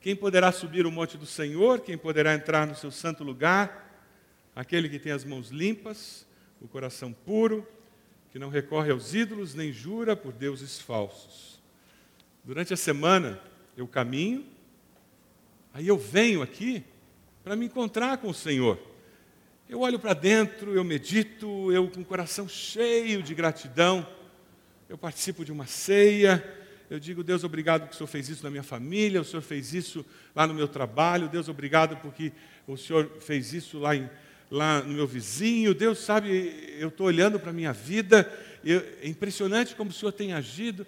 Quem 0.00 0.14
poderá 0.14 0.52
subir 0.52 0.86
o 0.86 0.92
monte 0.92 1.16
do 1.16 1.26
Senhor? 1.26 1.80
Quem 1.80 1.96
poderá 1.96 2.34
entrar 2.34 2.66
no 2.66 2.74
seu 2.74 2.90
santo 2.90 3.24
lugar? 3.24 3.84
Aquele 4.54 4.88
que 4.88 4.98
tem 4.98 5.12
as 5.12 5.24
mãos 5.24 5.48
limpas, 5.48 6.26
o 6.60 6.68
coração 6.68 7.12
puro, 7.12 7.66
que 8.36 8.40
não 8.40 8.50
recorre 8.50 8.90
aos 8.90 9.14
ídolos 9.14 9.54
nem 9.54 9.72
jura 9.72 10.14
por 10.14 10.30
deuses 10.30 10.78
falsos. 10.78 11.58
Durante 12.44 12.74
a 12.74 12.76
semana 12.76 13.40
eu 13.74 13.88
caminho, 13.88 14.44
aí 15.72 15.88
eu 15.88 15.96
venho 15.96 16.42
aqui 16.42 16.84
para 17.42 17.56
me 17.56 17.64
encontrar 17.64 18.18
com 18.18 18.28
o 18.28 18.34
Senhor. 18.34 18.78
Eu 19.66 19.80
olho 19.80 19.98
para 19.98 20.12
dentro, 20.12 20.74
eu 20.74 20.84
medito, 20.84 21.72
eu 21.72 21.88
com 21.88 22.02
o 22.02 22.04
coração 22.04 22.46
cheio 22.46 23.22
de 23.22 23.34
gratidão, 23.34 24.06
eu 24.86 24.98
participo 24.98 25.42
de 25.42 25.50
uma 25.50 25.66
ceia, 25.66 26.44
eu 26.90 27.00
digo, 27.00 27.24
Deus, 27.24 27.42
obrigado 27.42 27.88
que 27.88 27.94
o 27.94 27.96
Senhor 27.96 28.06
fez 28.06 28.28
isso 28.28 28.44
na 28.44 28.50
minha 28.50 28.62
família, 28.62 29.22
o 29.22 29.24
Senhor 29.24 29.40
fez 29.40 29.72
isso 29.72 30.04
lá 30.34 30.46
no 30.46 30.52
meu 30.52 30.68
trabalho, 30.68 31.26
Deus, 31.26 31.48
obrigado 31.48 31.96
porque 32.02 32.34
o 32.66 32.76
Senhor 32.76 33.10
fez 33.18 33.54
isso 33.54 33.78
lá, 33.78 33.96
em, 33.96 34.10
lá 34.50 34.82
no 34.82 34.94
meu 34.94 35.06
vizinho, 35.06 35.74
Deus 35.74 35.98
sabe, 35.98 36.76
eu 36.78 36.88
estou 36.88 37.06
olhando 37.06 37.38
para 37.38 37.50
a 37.50 37.54
minha 37.54 37.72
vida, 37.72 38.30
eu, 38.64 38.80
é 39.02 39.08
impressionante 39.08 39.74
como 39.74 39.90
o 39.90 39.92
Senhor 39.92 40.12
tem 40.12 40.32
agido. 40.32 40.86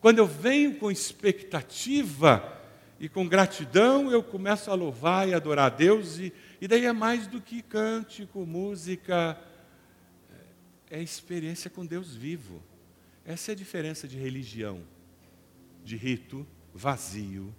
Quando 0.00 0.18
eu 0.18 0.26
venho 0.26 0.76
com 0.76 0.90
expectativa 0.90 2.60
e 2.98 3.08
com 3.08 3.28
gratidão, 3.28 4.10
eu 4.10 4.22
começo 4.22 4.70
a 4.70 4.74
louvar 4.74 5.28
e 5.28 5.34
adorar 5.34 5.66
a 5.66 5.74
Deus 5.74 6.18
e 6.18 6.32
e 6.62 6.68
daí 6.68 6.86
é 6.86 6.92
mais 6.92 7.26
do 7.26 7.40
que 7.40 7.60
cântico, 7.60 8.46
música, 8.46 9.36
é 10.88 11.02
experiência 11.02 11.68
com 11.68 11.84
Deus 11.84 12.14
vivo. 12.14 12.62
Essa 13.24 13.50
é 13.50 13.52
a 13.52 13.56
diferença 13.56 14.06
de 14.06 14.16
religião, 14.16 14.80
de 15.84 15.96
rito 15.96 16.46
vazio 16.72 17.52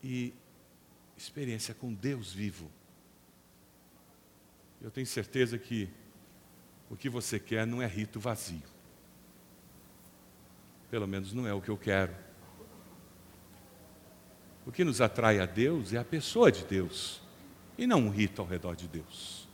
e 0.00 0.32
experiência 1.16 1.74
com 1.74 1.92
Deus 1.92 2.32
vivo. 2.32 2.70
Eu 4.80 4.90
tenho 4.90 5.06
certeza 5.06 5.58
que 5.58 5.88
o 6.88 6.96
que 6.96 7.08
você 7.08 7.38
quer 7.38 7.66
não 7.66 7.82
é 7.82 7.86
rito 7.86 8.20
vazio. 8.20 8.62
Pelo 10.90 11.06
menos 11.06 11.32
não 11.32 11.46
é 11.46 11.52
o 11.52 11.60
que 11.60 11.68
eu 11.68 11.76
quero. 11.76 12.14
O 14.64 14.72
que 14.72 14.84
nos 14.84 15.00
atrai 15.00 15.40
a 15.40 15.46
Deus 15.46 15.92
é 15.92 15.98
a 15.98 16.04
pessoa 16.04 16.52
de 16.52 16.64
Deus 16.64 17.20
e 17.76 17.86
não 17.86 18.00
um 18.00 18.10
rito 18.10 18.40
ao 18.40 18.46
redor 18.46 18.74
de 18.74 18.86
Deus. 18.86 19.48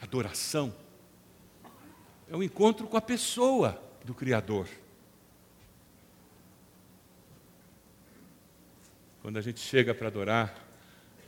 Adoração 0.00 0.74
é 2.28 2.34
o 2.34 2.38
um 2.38 2.42
encontro 2.42 2.86
com 2.86 2.96
a 2.96 3.00
pessoa 3.00 3.80
do 4.04 4.14
Criador. 4.14 4.68
Quando 9.22 9.38
a 9.38 9.40
gente 9.40 9.60
chega 9.60 9.94
para 9.94 10.08
adorar, 10.08 10.65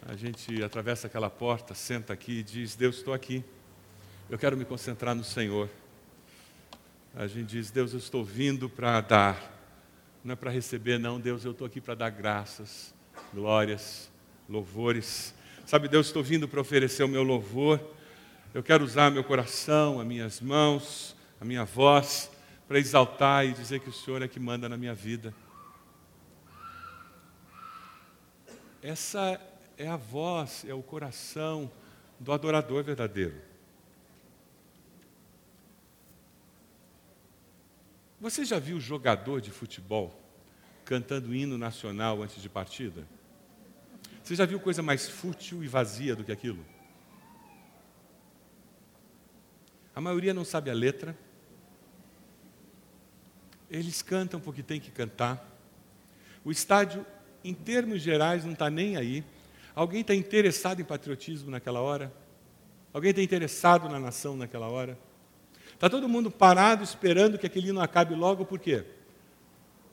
a 0.09 0.16
gente 0.16 0.61
atravessa 0.64 1.07
aquela 1.07 1.31
porta, 1.31 1.73
senta 1.73 2.12
aqui 2.12 2.40
e 2.40 2.42
diz: 2.42 2.75
Deus, 2.75 2.97
estou 2.97 3.14
aqui. 3.14 3.44
Eu 4.29 4.37
quero 4.37 4.57
me 4.57 4.64
concentrar 4.64 5.14
no 5.14 5.23
Senhor. 5.23 5.68
A 7.14 7.29
gente 7.29 7.47
diz: 7.47 7.71
Deus, 7.71 7.92
eu 7.92 7.99
estou 8.01 8.25
vindo 8.25 8.68
para 8.68 9.01
dar 9.01 9.59
não 10.29 10.33
é 10.33 10.37
para 10.37 10.51
receber, 10.51 10.99
não, 10.99 11.21
Deus, 11.21 11.44
eu 11.44 11.53
estou 11.53 11.66
aqui 11.66 11.81
para 11.81 11.94
dar 11.94 12.11
graças, 12.11 12.94
glórias, 13.33 14.11
louvores. 14.49 15.35
Sabe, 15.64 15.88
Deus, 15.88 16.09
estou 16.09 16.23
vindo 16.23 16.49
para 16.49 16.61
oferecer 16.61 17.05
o 17.05 17.09
meu 17.09 17.23
louvor. 17.23 17.81
Eu 18.53 18.62
quero 18.62 18.85
usar 18.85 19.11
meu 19.11 19.23
coração, 19.23 20.01
as 20.01 20.07
minhas 20.07 20.40
mãos, 20.40 21.16
a 21.40 21.44
minha 21.44 21.64
voz, 21.64 22.31
para 22.66 22.79
exaltar 22.79 23.47
e 23.47 23.53
dizer 23.53 23.81
que 23.81 23.88
o 23.88 23.92
Senhor 23.92 24.21
é 24.21 24.29
que 24.29 24.40
manda 24.40 24.68
na 24.68 24.77
minha 24.77 24.94
vida. 24.94 25.33
Essa 28.83 29.40
é 29.78 29.86
a 29.86 29.96
voz, 29.96 30.64
é 30.68 30.74
o 30.74 30.82
coração 30.82 31.70
do 32.18 32.32
adorador 32.32 32.82
verdadeiro. 32.82 33.40
Você 38.20 38.44
já 38.44 38.58
viu 38.58 38.80
jogador 38.80 39.40
de 39.40 39.52
futebol 39.52 40.20
cantando 40.84 41.32
hino 41.32 41.56
nacional 41.56 42.20
antes 42.20 42.42
de 42.42 42.48
partida? 42.48 43.06
Você 44.24 44.34
já 44.34 44.44
viu 44.44 44.58
coisa 44.58 44.82
mais 44.82 45.08
fútil 45.08 45.62
e 45.62 45.68
vazia 45.68 46.16
do 46.16 46.24
que 46.24 46.32
aquilo? 46.32 46.64
A 49.94 50.00
maioria 50.00 50.34
não 50.34 50.44
sabe 50.44 50.70
a 50.70 50.74
letra. 50.74 51.16
Eles 53.70 54.02
cantam 54.02 54.40
porque 54.40 54.62
tem 54.62 54.80
que 54.80 54.90
cantar. 54.90 55.46
O 56.44 56.50
estádio, 56.50 57.06
em 57.44 57.54
termos 57.54 58.02
gerais, 58.02 58.44
não 58.44 58.52
está 58.54 58.68
nem 58.68 58.96
aí. 58.96 59.24
Alguém 59.78 60.00
está 60.00 60.12
interessado 60.12 60.82
em 60.82 60.84
patriotismo 60.84 61.52
naquela 61.52 61.80
hora? 61.80 62.12
Alguém 62.92 63.10
está 63.10 63.22
interessado 63.22 63.88
na 63.88 64.00
nação 64.00 64.36
naquela 64.36 64.66
hora? 64.66 64.98
Está 65.72 65.88
todo 65.88 66.08
mundo 66.08 66.32
parado 66.32 66.82
esperando 66.82 67.38
que 67.38 67.46
aquele 67.46 67.68
hino 67.68 67.80
acabe 67.80 68.12
logo, 68.12 68.44
por 68.44 68.58
quê? 68.58 68.84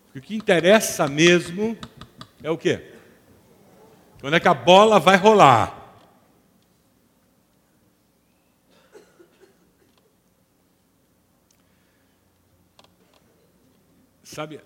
Porque 0.06 0.18
o 0.18 0.22
que 0.24 0.36
interessa 0.36 1.08
mesmo 1.08 1.78
é 2.42 2.50
o 2.50 2.58
quê? 2.58 2.94
Quando 4.20 4.36
é 4.36 4.40
que 4.40 4.48
a 4.48 4.56
bola 4.56 5.00
vai 5.00 5.18
rolar? 5.18 6.04
Sabe, 14.24 14.62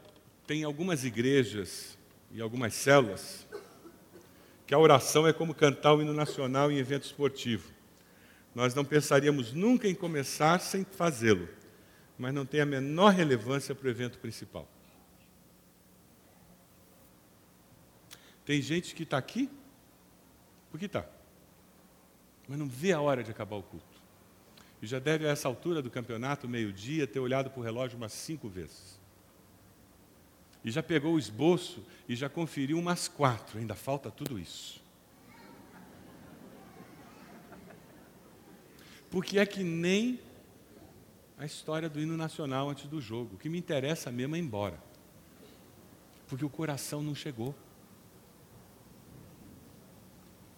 tem 0.48 0.64
algumas 0.64 1.04
igrejas 1.04 1.98
e 2.32 2.42
algumas 2.42 2.74
células 2.74 3.49
que 4.70 4.76
a 4.76 4.78
oração 4.78 5.28
é 5.28 5.34
como 5.34 5.52
cantar 5.56 5.96
o 5.96 6.02
hino 6.04 6.14
nacional 6.14 6.72
em 6.72 6.78
evento 6.78 7.04
esportivo. 7.04 7.72
Nós 8.54 8.76
não 8.76 8.86
pensaríamos 8.86 9.52
nunca 9.52 9.88
em 9.88 9.96
começar 9.96 10.60
sem 10.60 10.86
fazê-lo, 10.86 11.50
mas 12.20 12.32
não 12.36 12.46
tem 12.46 12.62
a 12.62 12.68
menor 12.68 13.12
relevância 13.12 13.74
para 13.74 13.88
o 13.88 13.90
evento 13.90 14.20
principal. 14.20 14.70
Tem 18.46 18.62
gente 18.62 18.94
que 18.94 19.02
está 19.02 19.18
aqui, 19.18 19.50
porque 20.70 20.86
está, 20.86 21.04
mas 22.48 22.60
não 22.60 22.68
vê 22.68 22.92
a 22.92 23.02
hora 23.02 23.24
de 23.24 23.32
acabar 23.32 23.56
o 23.56 23.64
culto. 23.64 24.00
E 24.84 24.86
já 24.86 25.00
deve, 25.00 25.26
a 25.26 25.32
essa 25.32 25.48
altura 25.48 25.82
do 25.82 25.90
campeonato, 25.90 26.48
meio-dia, 26.48 27.08
ter 27.08 27.20
olhado 27.20 27.50
para 27.50 27.60
o 27.60 27.64
relógio 27.64 27.98
umas 27.98 28.14
cinco 28.14 28.48
vezes. 28.48 28.99
E 30.64 30.72
já 30.72 30.84
pegou 30.84 31.14
o 31.14 31.20
esboço 31.20 31.84
e 32.08 32.16
já 32.16 32.30
conferiu 32.30 32.78
umas 32.78 33.08
quatro, 33.08 33.60
ainda 33.60 33.76
falta 33.76 34.12
tudo 34.12 34.38
isso. 34.38 34.82
Porque 39.10 39.40
é 39.40 39.46
que 39.46 39.64
nem 39.64 40.20
a 41.38 41.46
história 41.46 41.90
do 41.90 42.02
hino 42.02 42.18
nacional 42.18 42.70
antes 42.70 42.86
do 42.86 43.00
jogo. 43.00 43.36
O 43.36 43.38
que 43.38 43.50
me 43.50 43.58
interessa 43.58 44.12
mesmo 44.12 44.36
é 44.36 44.40
embora. 44.40 44.78
Porque 46.28 46.44
o 46.44 46.50
coração 46.50 47.02
não 47.02 47.16
chegou. 47.16 47.56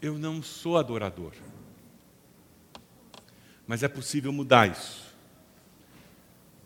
Eu 0.02 0.18
não 0.18 0.42
sou 0.42 0.78
adorador. 0.78 1.34
Mas 3.68 3.84
é 3.84 3.88
possível 3.88 4.34
mudar 4.34 4.70
isso. 4.70 5.14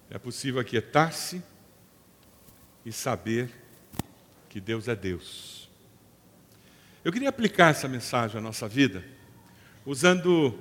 É 0.10 0.17
possível 0.17 0.62
aquietar-se 0.62 1.43
e 2.86 2.91
saber 2.91 3.50
que 4.50 4.62
Deus 4.62 4.88
é 4.88 4.95
Deus. 4.95 5.69
Eu 7.04 7.12
queria 7.12 7.30
aplicar 7.30 7.71
essa 7.71 7.88
mensagem 7.88 8.38
à 8.38 8.41
nossa 8.41 8.67
vida 8.67 9.04
usando 9.86 10.58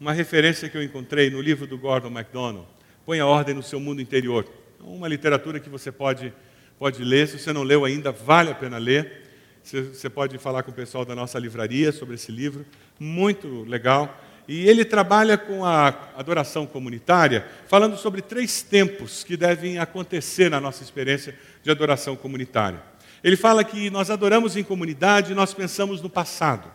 uma 0.00 0.12
referência 0.12 0.68
que 0.68 0.76
eu 0.76 0.82
encontrei 0.82 1.28
no 1.28 1.40
livro 1.40 1.66
do 1.66 1.76
Gordon 1.76 2.10
MacDonald, 2.10 2.66
Põe 3.08 3.20
a 3.20 3.26
ordem 3.26 3.54
no 3.54 3.62
seu 3.62 3.80
mundo 3.80 4.02
interior. 4.02 4.46
É 4.78 4.82
uma 4.82 5.08
literatura 5.08 5.58
que 5.58 5.70
você 5.70 5.90
pode, 5.90 6.30
pode 6.78 7.02
ler. 7.02 7.26
Se 7.26 7.38
você 7.38 7.54
não 7.54 7.62
leu 7.62 7.86
ainda, 7.86 8.12
vale 8.12 8.50
a 8.50 8.54
pena 8.54 8.76
ler. 8.76 9.22
Você 9.64 10.10
pode 10.10 10.36
falar 10.36 10.62
com 10.62 10.70
o 10.70 10.74
pessoal 10.74 11.06
da 11.06 11.14
nossa 11.14 11.38
livraria 11.38 11.90
sobre 11.90 12.16
esse 12.16 12.30
livro. 12.30 12.66
Muito 13.00 13.64
legal. 13.64 14.14
E 14.48 14.66
ele 14.66 14.82
trabalha 14.82 15.36
com 15.36 15.62
a 15.62 15.88
adoração 16.16 16.66
comunitária, 16.66 17.46
falando 17.66 17.98
sobre 17.98 18.22
três 18.22 18.62
tempos 18.62 19.22
que 19.22 19.36
devem 19.36 19.78
acontecer 19.78 20.50
na 20.50 20.58
nossa 20.58 20.82
experiência 20.82 21.38
de 21.62 21.70
adoração 21.70 22.16
comunitária. 22.16 22.82
Ele 23.22 23.36
fala 23.36 23.62
que 23.62 23.90
nós 23.90 24.08
adoramos 24.08 24.56
em 24.56 24.64
comunidade 24.64 25.32
e 25.32 25.34
nós 25.34 25.52
pensamos 25.52 26.00
no 26.00 26.08
passado. 26.08 26.70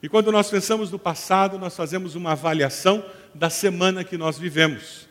E 0.00 0.08
quando 0.08 0.30
nós 0.30 0.48
pensamos 0.48 0.92
no 0.92 0.98
passado, 0.98 1.58
nós 1.58 1.76
fazemos 1.76 2.14
uma 2.14 2.32
avaliação 2.32 3.04
da 3.34 3.50
semana 3.50 4.04
que 4.04 4.16
nós 4.16 4.38
vivemos. 4.38 5.08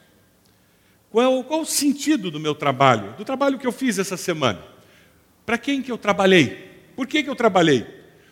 Qual, 1.09 1.43
qual 1.43 1.61
o 1.61 1.65
sentido 1.65 2.31
do 2.31 2.39
meu 2.39 2.55
trabalho? 2.55 3.13
Do 3.17 3.25
trabalho 3.25 3.59
que 3.59 3.67
eu 3.67 3.71
fiz 3.73 3.99
essa 3.99 4.15
semana? 4.15 4.63
Para 5.45 5.57
quem 5.57 5.81
que 5.81 5.91
eu 5.91 5.97
trabalhei? 5.97 6.71
Por 6.95 7.07
que, 7.07 7.23
que 7.23 7.29
eu 7.29 7.35
trabalhei? 7.35 7.85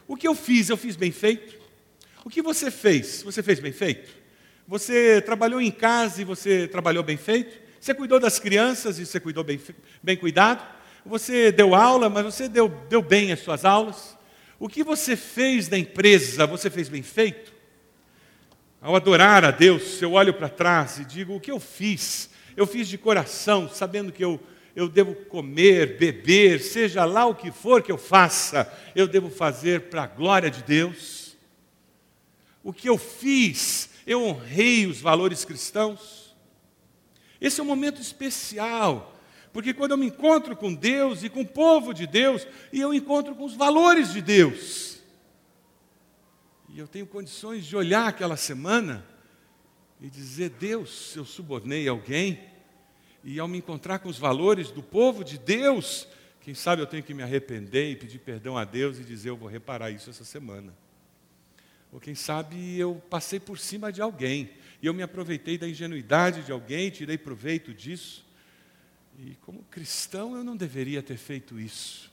O 0.08 0.16
que 0.16 0.28
eu 0.28 0.34
fiz, 0.34 0.70
eu 0.70 0.78
fiz 0.78 0.96
bem 0.96 1.12
feito? 1.12 1.61
O 2.24 2.30
que 2.30 2.42
você 2.42 2.70
fez? 2.70 3.24
Você 3.24 3.42
fez 3.42 3.60
bem 3.60 3.72
feito? 3.72 4.12
Você 4.68 5.22
trabalhou 5.22 5.62
em 5.62 5.72
casa 5.72 6.22
e 6.22 6.26
você 6.26 6.68
trabalhou 6.68 7.04
bem 7.04 7.18
feito? 7.18 7.60
Você 7.80 7.94
cuidou 7.94 8.20
das 8.20 8.40
crianças 8.40 9.00
e 9.00 9.06
você 9.06 9.20
cuidou 9.20 9.44
bem, 9.44 9.60
bem 10.02 10.16
cuidado? 10.16 10.64
Você 11.06 11.52
deu 11.52 11.74
aula, 11.74 12.10
mas 12.10 12.24
você 12.24 12.48
deu, 12.48 12.70
deu 12.90 13.02
bem 13.02 13.32
as 13.32 13.40
suas 13.40 13.66
aulas? 13.66 14.18
O 14.60 14.70
que 14.70 14.84
você 14.84 15.16
fez 15.16 15.68
na 15.68 15.78
empresa, 15.78 16.46
você 16.46 16.70
fez 16.70 16.88
bem 16.88 17.02
feito? 17.02 17.52
Ao 18.80 18.96
adorar 18.96 19.44
a 19.44 19.52
Deus, 19.52 20.02
eu 20.02 20.14
olho 20.14 20.34
para 20.34 20.48
trás 20.48 21.00
e 21.00 21.06
digo: 21.06 21.36
o 21.36 21.40
que 21.40 21.52
eu 21.52 21.60
fiz? 21.60 22.30
eu 22.56 22.68
fiz 22.68 22.88
de 22.88 22.98
coração, 22.98 23.70
sabendo 23.70 24.12
que 24.12 24.24
eu, 24.24 24.40
eu 24.76 24.88
devo 24.88 25.14
comer, 25.16 25.98
beber, 25.98 26.60
seja 26.60 27.06
lá 27.06 27.26
o 27.26 27.36
que 27.36 27.52
for 27.52 27.82
que 27.82 27.92
eu 27.92 27.98
faça, 27.98 28.72
eu 28.96 29.08
devo 29.08 29.30
fazer 29.30 29.82
para 29.82 30.04
a 30.04 30.08
glória 30.08 30.50
de 30.50 30.64
Deus. 30.64 31.21
O 32.64 32.72
que 32.72 32.88
eu 32.88 32.98
fiz, 32.98 33.90
eu 34.06 34.24
honrei 34.24 34.86
os 34.86 35.02
valores 35.02 35.44
cristãos. 35.44 36.36
Esse 37.40 37.60
é 37.60 37.64
um 37.64 37.68
momento 37.68 38.00
especial, 38.00 39.20
porque 39.52 39.74
quando 39.74 39.92
eu 39.92 39.98
me 39.98 40.06
encontro 40.06 40.56
com 40.56 40.74
Deus 40.74 41.24
e 41.24 41.30
com 41.30 41.42
o 41.42 41.48
povo 41.48 41.94
de 41.94 42.06
Deus, 42.06 42.48
e 42.72 42.80
eu 42.80 42.94
encontro 42.94 43.34
com 43.34 43.44
os 43.44 43.56
valores 43.56 44.14
de 44.14 44.22
Deus, 44.22 45.02
e 46.70 46.80
eu 46.80 46.88
tenho 46.88 47.08
condições 47.08 47.66
de 47.66 47.76
olhar 47.76 48.08
aquela 48.08 48.38
semana 48.38 49.06
e 50.00 50.10
dizer: 50.10 50.52
Deus, 50.52 51.16
eu 51.16 51.26
subornei 51.26 51.88
alguém, 51.88 52.40
e 53.24 53.40
ao 53.40 53.48
me 53.48 53.58
encontrar 53.58 54.00
com 54.00 54.08
os 54.08 54.18
valores 54.18 54.72
do 54.72 54.82
povo 54.82 55.24
de 55.24 55.38
Deus, 55.38 56.08
quem 56.42 56.54
sabe 56.54 56.82
eu 56.82 56.88
tenho 56.88 57.04
que 57.04 57.14
me 57.14 57.24
arrepender 57.24 57.92
e 57.92 57.96
pedir 57.96 58.20
perdão 58.20 58.58
a 58.58 58.64
Deus 58.64 59.00
e 59.00 59.04
dizer: 59.04 59.30
Eu 59.30 59.38
vou 59.38 59.50
reparar 59.50 59.92
isso 59.92 60.10
essa 60.10 60.24
semana. 60.24 60.74
Ou 61.92 62.00
quem 62.00 62.16
sabe 62.16 62.78
eu 62.78 62.96
passei 63.10 63.40
por 63.40 63.60
cima 63.60 63.92
de 63.92 64.02
alguém 64.02 64.52
e 64.82 64.86
eu 64.86 64.94
me 64.94 65.04
aproveitei 65.04 65.58
da 65.58 65.68
ingenuidade 65.68 66.44
de 66.44 66.52
alguém, 66.52 66.90
tirei 66.90 67.18
proveito 67.18 67.74
disso. 67.74 68.26
E 69.20 69.36
como 69.42 69.64
cristão 69.70 70.36
eu 70.36 70.44
não 70.44 70.56
deveria 70.56 71.04
ter 71.04 71.18
feito 71.18 71.60
isso. 71.60 72.12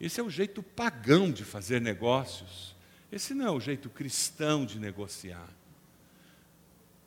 Esse 0.00 0.20
é 0.20 0.22
o 0.22 0.30
jeito 0.30 0.62
pagão 0.62 1.30
de 1.30 1.44
fazer 1.44 1.80
negócios. 1.80 2.74
Esse 3.10 3.34
não 3.34 3.46
é 3.46 3.50
o 3.50 3.60
jeito 3.60 3.90
cristão 3.90 4.64
de 4.64 4.78
negociar 4.78 5.48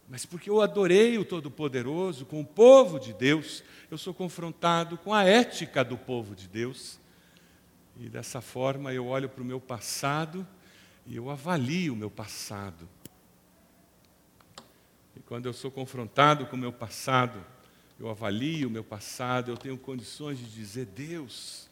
mas 0.07 0.25
porque 0.25 0.49
eu 0.49 0.61
adorei 0.61 1.17
o 1.17 1.25
Todo-Poderoso, 1.25 2.25
com 2.25 2.41
o 2.41 2.45
povo 2.45 2.99
de 2.99 3.11
Deus, 3.11 3.63
eu 3.89 3.97
sou 3.97 4.13
confrontado 4.13 4.97
com 4.97 5.13
a 5.13 5.23
ética 5.23 5.83
do 5.83 5.97
povo 5.97 6.35
de 6.35 6.47
Deus. 6.47 6.99
E 7.97 8.07
dessa 8.07 8.39
forma 8.39 8.93
eu 8.93 9.07
olho 9.07 9.27
para 9.27 9.41
o 9.41 9.45
meu 9.45 9.59
passado 9.59 10.47
e 11.05 11.15
eu 11.15 11.29
avalio 11.29 11.93
o 11.93 11.95
meu 11.95 12.09
passado. 12.09 12.87
E 15.15 15.19
quando 15.21 15.45
eu 15.45 15.53
sou 15.53 15.71
confrontado 15.71 16.45
com 16.45 16.55
o 16.55 16.59
meu 16.59 16.73
passado, 16.73 17.43
eu 17.99 18.09
avalio 18.09 18.67
o 18.67 18.71
meu 18.71 18.83
passado, 18.83 19.51
eu 19.51 19.57
tenho 19.57 19.77
condições 19.77 20.37
de 20.37 20.45
dizer: 20.45 20.85
Deus, 20.87 21.69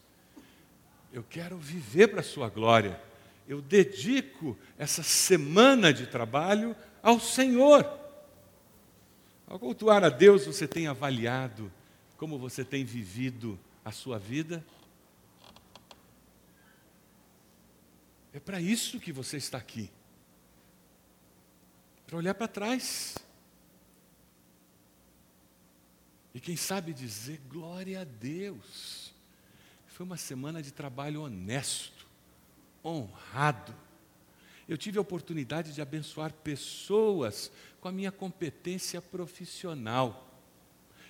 eu 1.12 1.24
quero 1.24 1.58
viver 1.58 2.08
para 2.08 2.22
a 2.22 2.24
Sua 2.24 2.50
glória. 2.50 3.02
Eu 3.48 3.62
dedico 3.62 4.58
essa 4.78 5.04
semana 5.04 5.92
de 5.94 6.08
trabalho 6.08 6.76
ao 7.02 7.20
Senhor. 7.20 7.86
Ao 9.46 9.60
cultuar 9.60 10.04
a 10.04 10.10
Deus, 10.10 10.46
você 10.46 10.68
tem 10.68 10.88
avaliado 10.88 11.70
como 12.24 12.40
você 12.40 12.64
tem 12.64 12.86
vivido 12.86 13.60
a 13.84 13.92
sua 13.92 14.18
vida? 14.18 14.64
É 18.34 18.40
para 18.40 18.60
isso 18.60 19.00
que 19.00 19.12
você 19.12 19.38
está 19.38 19.58
aqui 19.58 19.92
para 22.14 22.20
olhar 22.20 22.36
para 22.36 22.48
trás. 22.48 23.18
E 26.32 26.40
quem 26.40 26.56
sabe 26.56 26.94
dizer 26.94 27.42
glória 27.50 28.02
a 28.02 28.04
Deus. 28.04 29.12
Foi 29.88 30.06
uma 30.06 30.18
semana 30.18 30.62
de 30.62 30.72
trabalho 30.72 31.24
honesto, 31.24 32.08
honrado. 32.86 33.74
Eu 34.68 34.78
tive 34.78 35.00
a 35.00 35.02
oportunidade 35.02 35.74
de 35.74 35.82
abençoar 35.82 36.32
pessoas 36.32 37.52
com 37.82 37.88
a 37.88 37.92
minha 37.92 38.12
competência 38.12 39.02
profissional. 39.02 40.40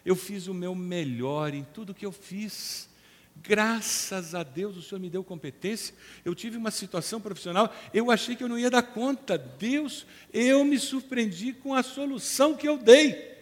Eu 0.06 0.16
fiz 0.16 0.48
o 0.48 0.54
meu 0.54 0.74
melhor 0.74 1.54
em 1.54 1.66
tudo 1.66 1.94
que 1.94 2.06
eu 2.06 2.14
fiz. 2.14 2.90
Graças 3.36 4.36
a 4.36 4.44
Deus 4.44 4.78
o 4.78 4.82
Senhor 4.82 5.02
me 5.02 5.10
deu 5.10 5.24
competência. 5.24 5.94
Eu 6.24 6.34
tive 6.34 6.58
uma 6.58 6.72
situação 6.72 7.20
profissional, 7.20 7.74
eu 7.94 8.10
achei 8.10 8.36
que 8.36 8.44
eu 8.44 8.50
não 8.50 8.60
ia 8.60 8.70
dar 8.70 8.84
conta. 8.84 9.38
Deus, 9.38 10.06
eu 10.32 10.64
me 10.64 10.80
surpreendi 10.80 11.54
com 11.54 11.74
a 11.74 11.84
solução 11.84 12.56
que 12.56 12.68
eu 12.68 12.78
dei. 12.78 13.34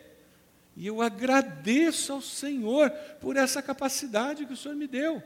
E 0.76 0.88
eu 0.88 1.02
agradeço 1.02 2.14
ao 2.14 2.22
Senhor 2.22 2.90
por 3.20 3.36
essa 3.36 3.62
capacidade 3.62 4.46
que 4.46 4.54
o 4.54 4.58
Senhor 4.58 4.76
me 4.76 4.88
deu. 4.88 5.22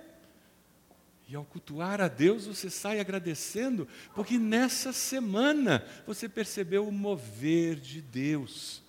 E 1.28 1.36
ao 1.36 1.44
cultuar 1.44 2.02
a 2.02 2.08
Deus, 2.08 2.46
você 2.46 2.70
sai 2.70 3.00
agradecendo, 3.00 3.88
porque 4.14 4.38
nessa 4.38 4.94
semana 4.94 5.84
você 6.06 6.30
percebeu 6.30 6.88
o 6.88 6.92
mover 6.92 7.80
de 7.80 8.00
Deus. 8.00 8.84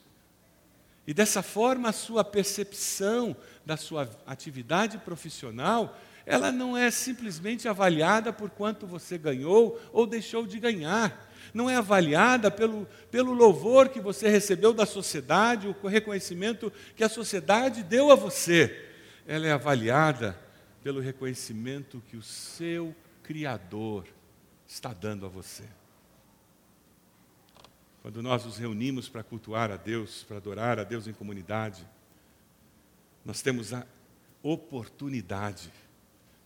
E 1.06 1.14
dessa 1.14 1.40
forma, 1.40 1.88
a 1.88 1.92
sua 1.92 2.24
percepção 2.24 3.36
da 3.66 3.76
sua 3.76 4.08
atividade 4.24 4.96
profissional, 4.98 5.98
ela 6.24 6.52
não 6.52 6.76
é 6.76 6.88
simplesmente 6.90 7.68
avaliada 7.68 8.32
por 8.32 8.48
quanto 8.48 8.86
você 8.86 9.18
ganhou 9.18 9.80
ou 9.92 10.06
deixou 10.06 10.46
de 10.46 10.60
ganhar. 10.60 11.28
Não 11.52 11.68
é 11.68 11.76
avaliada 11.76 12.50
pelo, 12.50 12.86
pelo 13.10 13.32
louvor 13.32 13.88
que 13.88 14.00
você 14.00 14.28
recebeu 14.28 14.72
da 14.72 14.86
sociedade, 14.86 15.68
o 15.68 15.86
reconhecimento 15.86 16.72
que 16.94 17.02
a 17.02 17.08
sociedade 17.08 17.82
deu 17.82 18.12
a 18.12 18.14
você. 18.14 18.88
Ela 19.26 19.48
é 19.48 19.52
avaliada 19.52 20.38
pelo 20.82 21.00
reconhecimento 21.00 22.02
que 22.08 22.16
o 22.16 22.22
seu 22.22 22.94
Criador 23.22 24.06
está 24.66 24.92
dando 24.92 25.26
a 25.26 25.28
você. 25.28 25.64
Quando 28.02 28.22
nós 28.22 28.44
nos 28.44 28.56
reunimos 28.56 29.08
para 29.08 29.24
cultuar 29.24 29.72
a 29.72 29.76
Deus, 29.76 30.22
para 30.22 30.36
adorar 30.36 30.78
a 30.78 30.84
Deus 30.84 31.08
em 31.08 31.12
comunidade, 31.12 31.84
nós 33.26 33.42
temos 33.42 33.74
a 33.74 33.84
oportunidade 34.42 35.72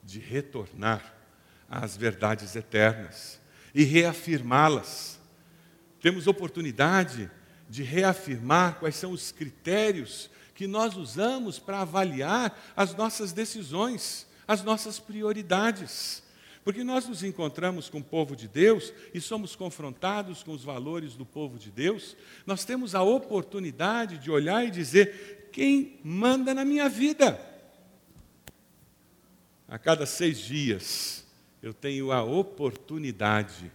de 0.03 0.19
retornar 0.19 1.15
às 1.69 1.97
verdades 1.97 2.57
eternas 2.57 3.39
e 3.75 3.85
reafirmá-las. 3.85 5.21
Temos 6.01 6.27
oportunidade 6.27 7.31
de 7.69 7.83
reafirmar 7.83 8.81
quais 8.81 8.97
são 8.97 9.13
os 9.13 9.31
critérios 9.31 10.31
que 10.55 10.67
nós 10.67 10.97
usamos 10.97 11.59
para 11.59 11.83
avaliar 11.83 12.59
as 12.75 12.95
nossas 12.95 13.33
decisões 13.33 14.27
as 14.51 14.65
nossas 14.65 14.99
prioridades. 14.99 16.25
Porque 16.65 16.83
nós 16.83 17.07
nos 17.07 17.23
encontramos 17.23 17.89
com 17.89 17.99
o 17.99 18.05
povo 18.05 18.35
de 18.35 18.49
Deus 18.49 18.93
e 19.15 19.21
somos 19.21 19.55
confrontados 19.55 20.43
com 20.43 20.51
os 20.51 20.65
valores 20.65 21.15
do 21.15 21.25
povo 21.25 21.57
de 21.57 21.71
Deus, 21.71 22.17
nós 22.45 22.65
temos 22.65 22.97
a 22.97 23.01
oportunidade 23.01 24.19
de 24.19 24.29
olhar 24.29 24.67
e 24.67 24.71
dizer: 24.71 25.40
quem 25.53 25.99
manda 26.03 26.55
na 26.55 26.65
minha 26.65 26.89
vida? 26.89 27.41
A 29.69 29.79
cada 29.79 30.07
seis 30.07 30.39
dias, 30.39 31.25
eu 31.63 31.73
tenho 31.73 32.11
a 32.11 32.23
oportunidade 32.23 33.71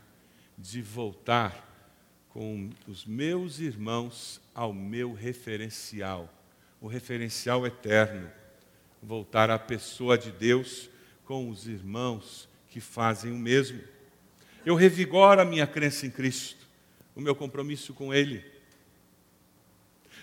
de 0.58 0.82
voltar 0.82 1.64
com 2.30 2.70
os 2.88 3.06
meus 3.06 3.60
irmãos 3.60 4.42
ao 4.54 4.74
meu 4.74 5.14
referencial, 5.14 6.30
o 6.82 6.88
referencial 6.88 7.66
eterno 7.66 8.30
voltar 9.06 9.50
à 9.50 9.60
pessoa 9.60 10.18
de 10.18 10.32
Deus 10.32 10.90
com 11.26 11.50
os 11.50 11.68
irmãos 11.68 12.50
que 12.70 12.82
fazem 12.82 13.32
o 13.32 13.38
mesmo. 13.38 13.82
Eu 14.66 14.76
revigoro 14.76 15.40
a 15.40 15.46
minha 15.46 15.68
crença 15.68 16.06
em 16.06 16.10
Cristo, 16.10 16.68
o 17.16 17.22
meu 17.22 17.36
compromisso 17.36 17.94
com 17.94 18.14
Ele. 18.14 18.44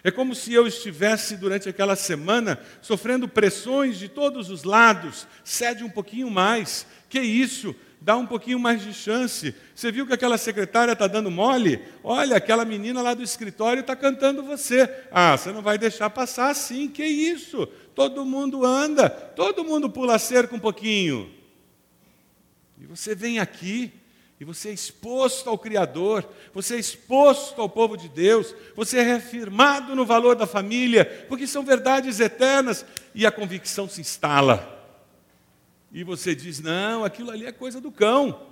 É 0.04 0.10
como 0.10 0.34
se 0.34 0.52
eu 0.52 0.66
estivesse, 0.66 1.36
durante 1.36 1.68
aquela 1.68 1.94
semana, 1.94 2.58
sofrendo 2.80 3.28
pressões 3.28 3.98
de 3.98 4.08
todos 4.08 4.50
os 4.50 4.64
lados. 4.64 5.28
Cede 5.44 5.84
um 5.84 5.90
pouquinho 5.90 6.28
mais. 6.28 6.86
Que 7.08 7.20
isso? 7.20 7.74
Dá 8.00 8.16
um 8.16 8.26
pouquinho 8.26 8.58
mais 8.58 8.82
de 8.82 8.92
chance. 8.92 9.54
Você 9.72 9.92
viu 9.92 10.04
que 10.04 10.12
aquela 10.12 10.36
secretária 10.36 10.90
está 10.90 11.06
dando 11.06 11.30
mole? 11.30 11.80
Olha, 12.02 12.36
aquela 12.36 12.64
menina 12.64 13.00
lá 13.00 13.14
do 13.14 13.22
escritório 13.22 13.80
está 13.80 13.94
cantando 13.94 14.42
você. 14.42 14.90
Ah, 15.12 15.36
você 15.36 15.52
não 15.52 15.62
vai 15.62 15.78
deixar 15.78 16.10
passar 16.10 16.50
assim. 16.50 16.88
Que 16.88 17.04
isso? 17.04 17.68
Todo 17.94 18.24
mundo 18.24 18.64
anda, 18.64 19.08
todo 19.08 19.62
mundo 19.62 19.88
pula 19.88 20.18
cerca 20.18 20.56
um 20.56 20.58
pouquinho. 20.58 21.30
E 22.76 22.86
você 22.86 23.14
vem 23.14 23.38
aqui 23.38 23.92
e 24.42 24.44
você 24.44 24.70
é 24.70 24.72
exposto 24.72 25.48
ao 25.48 25.56
Criador, 25.56 26.28
você 26.52 26.74
é 26.74 26.78
exposto 26.80 27.62
ao 27.62 27.68
povo 27.68 27.96
de 27.96 28.08
Deus, 28.08 28.52
você 28.74 28.98
é 28.98 29.02
reafirmado 29.02 29.94
no 29.94 30.04
valor 30.04 30.34
da 30.34 30.48
família, 30.48 31.04
porque 31.28 31.46
são 31.46 31.64
verdades 31.64 32.18
eternas, 32.18 32.84
e 33.14 33.24
a 33.24 33.30
convicção 33.30 33.88
se 33.88 34.00
instala. 34.00 34.84
E 35.92 36.02
você 36.02 36.34
diz: 36.34 36.58
não, 36.58 37.04
aquilo 37.04 37.30
ali 37.30 37.46
é 37.46 37.52
coisa 37.52 37.80
do 37.80 37.92
cão. 37.92 38.44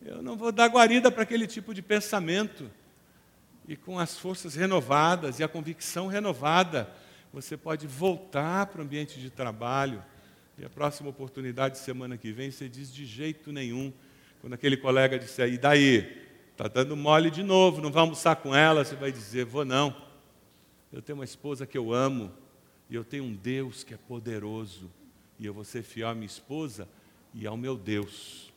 Eu 0.00 0.22
não 0.22 0.34
vou 0.34 0.50
dar 0.50 0.66
guarida 0.68 1.12
para 1.12 1.24
aquele 1.24 1.46
tipo 1.46 1.74
de 1.74 1.82
pensamento. 1.82 2.70
E 3.68 3.76
com 3.76 3.98
as 3.98 4.16
forças 4.16 4.54
renovadas 4.54 5.38
e 5.38 5.44
a 5.44 5.48
convicção 5.48 6.06
renovada, 6.06 6.90
você 7.30 7.54
pode 7.54 7.86
voltar 7.86 8.64
para 8.68 8.80
o 8.80 8.82
ambiente 8.82 9.20
de 9.20 9.28
trabalho. 9.28 10.02
E 10.56 10.64
a 10.64 10.70
próxima 10.70 11.10
oportunidade, 11.10 11.76
semana 11.76 12.16
que 12.16 12.32
vem, 12.32 12.50
você 12.50 12.66
diz 12.66 12.90
de 12.90 13.04
jeito 13.04 13.52
nenhum 13.52 13.92
quando 14.46 14.54
aquele 14.54 14.76
colega 14.76 15.18
disser, 15.18 15.52
e 15.52 15.58
daí? 15.58 16.24
Está 16.52 16.68
dando 16.68 16.96
mole 16.96 17.32
de 17.32 17.42
novo, 17.42 17.82
não 17.82 17.90
vai 17.90 18.02
almoçar 18.02 18.36
com 18.36 18.54
ela? 18.54 18.84
Você 18.84 18.94
vai 18.94 19.10
dizer, 19.10 19.44
vou 19.44 19.64
não. 19.64 19.92
Eu 20.92 21.02
tenho 21.02 21.18
uma 21.18 21.24
esposa 21.24 21.66
que 21.66 21.76
eu 21.76 21.92
amo, 21.92 22.32
e 22.88 22.94
eu 22.94 23.02
tenho 23.02 23.24
um 23.24 23.34
Deus 23.34 23.82
que 23.82 23.92
é 23.92 23.96
poderoso, 23.96 24.88
e 25.36 25.46
eu 25.46 25.52
vou 25.52 25.64
ser 25.64 25.82
fiel 25.82 26.10
à 26.10 26.14
minha 26.14 26.28
esposa 26.28 26.88
e 27.34 27.44
ao 27.44 27.56
meu 27.56 27.76
Deus. 27.76 28.52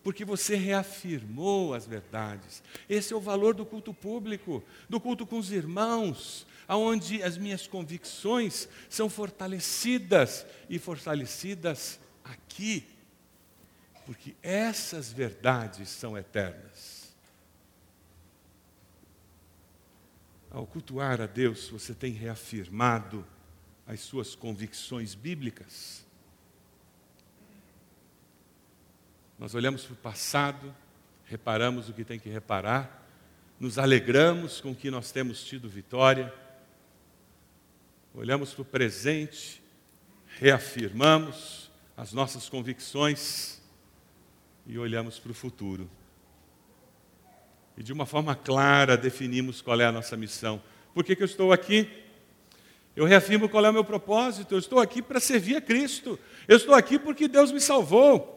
Porque 0.00 0.24
você 0.24 0.54
reafirmou 0.54 1.74
as 1.74 1.88
verdades. 1.88 2.62
Esse 2.88 3.12
é 3.12 3.16
o 3.16 3.20
valor 3.20 3.52
do 3.52 3.66
culto 3.66 3.92
público, 3.92 4.62
do 4.88 5.00
culto 5.00 5.26
com 5.26 5.38
os 5.38 5.50
irmãos, 5.50 6.46
aonde 6.68 7.20
as 7.20 7.36
minhas 7.36 7.66
convicções 7.66 8.68
são 8.88 9.10
fortalecidas 9.10 10.46
e 10.70 10.78
fortalecidas 10.78 11.98
aqui 12.22 12.93
porque 14.04 14.34
essas 14.42 15.12
verdades 15.12 15.88
são 15.88 16.16
eternas. 16.16 17.12
Ao 20.50 20.66
cultuar 20.66 21.20
a 21.20 21.26
Deus, 21.26 21.68
você 21.68 21.94
tem 21.94 22.12
reafirmado 22.12 23.26
as 23.86 24.00
suas 24.00 24.34
convicções 24.34 25.14
bíblicas. 25.14 26.04
Nós 29.38 29.54
olhamos 29.54 29.84
para 29.84 29.94
o 29.94 29.96
passado, 29.96 30.74
reparamos 31.24 31.88
o 31.88 31.92
que 31.92 32.04
tem 32.04 32.20
que 32.20 32.28
reparar, 32.28 33.02
nos 33.58 33.78
alegramos 33.78 34.60
com 34.60 34.74
que 34.74 34.90
nós 34.90 35.10
temos 35.10 35.42
tido 35.42 35.68
vitória, 35.68 36.32
olhamos 38.14 38.52
para 38.54 38.62
o 38.62 38.64
presente, 38.64 39.62
reafirmamos 40.38 41.70
as 41.96 42.12
nossas 42.12 42.48
convicções 42.48 43.60
e 44.66 44.78
olhamos 44.78 45.18
para 45.18 45.30
o 45.30 45.34
futuro. 45.34 45.88
E 47.76 47.82
de 47.82 47.92
uma 47.92 48.06
forma 48.06 48.34
clara 48.34 48.96
definimos 48.96 49.60
qual 49.60 49.80
é 49.80 49.84
a 49.84 49.92
nossa 49.92 50.16
missão. 50.16 50.62
Por 50.92 51.04
que, 51.04 51.16
que 51.16 51.22
eu 51.22 51.26
estou 51.26 51.52
aqui? 51.52 51.88
Eu 52.94 53.04
reafirmo 53.04 53.48
qual 53.48 53.64
é 53.66 53.70
o 53.70 53.72
meu 53.72 53.84
propósito. 53.84 54.54
Eu 54.54 54.58
estou 54.58 54.78
aqui 54.78 55.02
para 55.02 55.18
servir 55.18 55.56
a 55.56 55.60
Cristo. 55.60 56.18
Eu 56.46 56.56
estou 56.56 56.74
aqui 56.74 56.98
porque 56.98 57.26
Deus 57.26 57.50
me 57.50 57.60
salvou. 57.60 58.32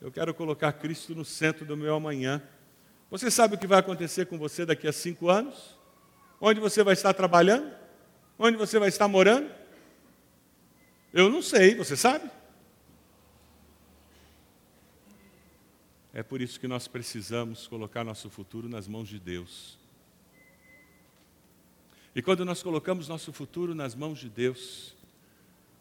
Eu 0.00 0.12
quero 0.12 0.32
colocar 0.32 0.72
Cristo 0.72 1.14
no 1.14 1.24
centro 1.24 1.64
do 1.64 1.76
meu 1.76 1.94
amanhã. 1.94 2.40
Você 3.10 3.30
sabe 3.30 3.56
o 3.56 3.58
que 3.58 3.66
vai 3.66 3.80
acontecer 3.80 4.26
com 4.26 4.38
você 4.38 4.64
daqui 4.64 4.86
a 4.86 4.92
cinco 4.92 5.28
anos? 5.28 5.76
Onde 6.40 6.60
você 6.60 6.84
vai 6.84 6.94
estar 6.94 7.12
trabalhando? 7.14 7.72
Onde 8.38 8.56
você 8.56 8.78
vai 8.78 8.88
estar 8.88 9.08
morando? 9.08 9.50
Eu 11.12 11.28
não 11.28 11.42
sei, 11.42 11.74
você 11.74 11.96
sabe? 11.96 12.30
É 16.18 16.22
por 16.24 16.42
isso 16.42 16.58
que 16.58 16.66
nós 16.66 16.88
precisamos 16.88 17.68
colocar 17.68 18.02
nosso 18.02 18.28
futuro 18.28 18.68
nas 18.68 18.88
mãos 18.88 19.08
de 19.08 19.20
Deus. 19.20 19.78
E 22.12 22.20
quando 22.20 22.44
nós 22.44 22.60
colocamos 22.60 23.06
nosso 23.06 23.32
futuro 23.32 23.72
nas 23.72 23.94
mãos 23.94 24.18
de 24.18 24.28
Deus, 24.28 24.96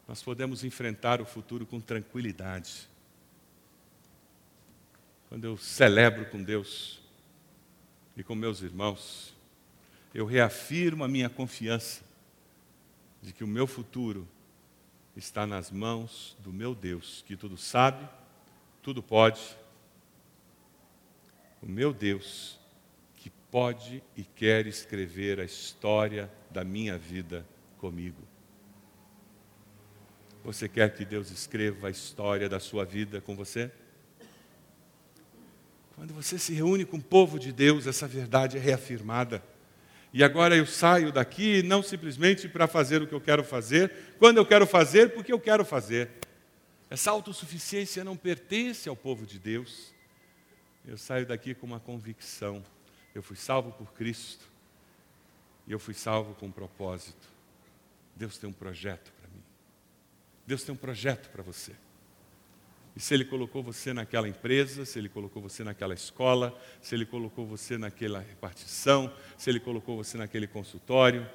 nós 0.08 0.22
podemos 0.22 0.64
enfrentar 0.64 1.22
o 1.22 1.26
futuro 1.26 1.66
com 1.66 1.82
tranquilidade. 1.82 2.88
Quando 5.28 5.44
eu 5.46 5.58
celebro 5.58 6.28
com 6.28 6.44
Deus 6.44 7.02
e 8.16 8.22
com 8.22 8.36
meus 8.36 8.62
irmãos, 8.62 9.34
eu 10.14 10.28
reafirmo 10.28 11.04
a 11.04 11.08
minha 11.08 11.32
confiança 11.32 12.04
de 13.24 13.34
que 13.34 13.44
o 13.44 13.48
meu 13.48 13.66
futuro 13.66 14.28
está 15.16 15.48
nas 15.48 15.72
mãos 15.72 16.38
do 16.42 16.54
meu 16.54 16.76
Deus, 16.76 17.24
que 17.26 17.36
tudo 17.36 17.58
sabe, 17.58 18.08
tudo 18.84 19.02
pode 19.02 19.58
o 21.62 21.66
meu 21.66 21.94
Deus, 21.94 22.60
que 23.16 23.30
pode 23.52 24.04
e 24.16 24.24
quer 24.24 24.68
escrever 24.68 25.40
a 25.40 25.44
história 25.44 26.32
da 26.52 26.64
minha 26.64 26.98
vida 26.98 27.46
comigo. 27.78 28.22
Você 30.44 30.70
quer 30.70 30.94
que 30.96 31.04
Deus 31.04 31.30
escreva 31.30 31.88
a 31.88 31.92
história 31.92 32.48
da 32.48 32.60
sua 32.60 32.86
vida 32.86 33.20
com 33.20 33.36
você? 33.36 33.72
Quando 35.96 36.14
você 36.14 36.38
se 36.38 36.54
reúne 36.54 36.86
com 36.86 36.98
o 36.98 37.04
povo 37.04 37.40
de 37.40 37.52
Deus, 37.52 37.88
essa 37.88 38.08
verdade 38.08 38.56
é 38.56 38.60
reafirmada. 38.60 39.44
E 40.14 40.24
agora 40.24 40.56
eu 40.56 40.66
saio 40.66 41.12
daqui 41.12 41.62
não 41.64 41.84
simplesmente 41.84 42.48
para 42.48 42.68
fazer 42.68 43.02
o 43.02 43.08
que 43.08 43.14
eu 43.14 43.20
quero 43.20 43.44
fazer, 43.44 43.92
quando 44.18 44.38
eu 44.38 44.46
quero 44.46 44.66
fazer, 44.66 45.14
porque 45.14 45.34
eu 45.34 45.40
quero 45.40 45.66
fazer. 45.66 46.10
Essa 46.90 47.12
autossuficiência 47.12 48.04
não 48.04 48.16
pertence 48.16 48.88
ao 48.88 48.96
povo 48.96 49.26
de 49.26 49.38
Deus 49.38 49.94
eu 50.88 50.98
saio 50.98 51.26
daqui 51.26 51.54
com 51.54 51.68
uma 51.68 51.82
convicção. 51.82 52.64
Eu 53.14 53.22
fui 53.22 53.36
salvo 53.36 53.74
por 53.74 53.92
Cristo 53.92 54.48
e 55.68 55.72
eu 55.74 55.80
fui 55.80 55.94
salvo 55.94 56.34
com 56.36 56.46
um 56.46 56.52
propósito. 56.52 57.28
Deus 58.16 58.38
tem 58.38 58.50
um 58.50 58.54
projeto 58.54 59.12
para 59.20 59.30
mim. 59.30 59.44
Deus 60.48 60.64
tem 60.64 60.74
um 60.74 60.78
projeto 60.78 61.30
para 61.30 61.44
você. 61.44 61.76
E 62.96 63.02
se 63.02 63.14
Ele 63.14 63.26
colocou 63.26 63.62
você 63.62 63.92
naquela 63.92 64.30
empresa, 64.30 64.86
se 64.86 64.98
Ele 64.98 65.10
colocou 65.10 65.42
você 65.42 65.62
naquela 65.62 65.94
escola, 65.94 66.58
se 66.82 66.96
Ele 66.96 67.06
colocou 67.06 67.46
você 67.46 67.78
naquela 67.78 68.20
repartição, 68.20 69.14
se 69.38 69.50
Ele 69.50 69.60
colocou 69.60 69.98
você 69.98 70.18
naquele 70.18 70.48
consultório, 70.48 71.30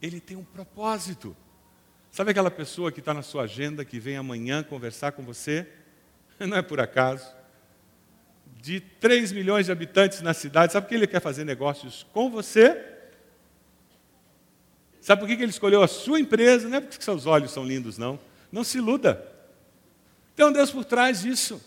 Ele 0.00 0.18
tem 0.18 0.36
um 0.36 0.44
propósito. 0.44 1.36
Sabe 2.10 2.30
aquela 2.30 2.50
pessoa 2.50 2.90
que 2.90 3.00
está 3.00 3.12
na 3.12 3.22
sua 3.22 3.42
agenda, 3.42 3.84
que 3.84 4.00
vem 4.00 4.16
amanhã 4.16 4.62
conversar 4.62 5.12
com 5.12 5.22
você? 5.22 5.70
Não 6.40 6.56
é 6.56 6.62
por 6.62 6.80
acaso 6.80 7.41
de 8.62 8.78
3 8.78 9.32
milhões 9.32 9.66
de 9.66 9.72
habitantes 9.72 10.20
na 10.20 10.32
cidade, 10.32 10.72
sabe 10.72 10.86
por 10.86 10.90
que 10.90 10.94
ele 10.94 11.06
quer 11.08 11.20
fazer 11.20 11.44
negócios 11.44 12.06
com 12.12 12.30
você? 12.30 12.80
Sabe 15.00 15.20
por 15.20 15.26
que 15.26 15.34
ele 15.34 15.50
escolheu 15.50 15.82
a 15.82 15.88
sua 15.88 16.20
empresa? 16.20 16.68
Não 16.68 16.76
é 16.76 16.80
porque 16.80 17.02
seus 17.02 17.26
olhos 17.26 17.50
são 17.50 17.64
lindos, 17.64 17.98
não. 17.98 18.20
Não 18.52 18.62
se 18.62 18.78
iluda. 18.78 19.28
Tem 20.36 20.46
um 20.46 20.52
Deus 20.52 20.70
por 20.70 20.84
trás 20.84 21.22
disso. 21.22 21.60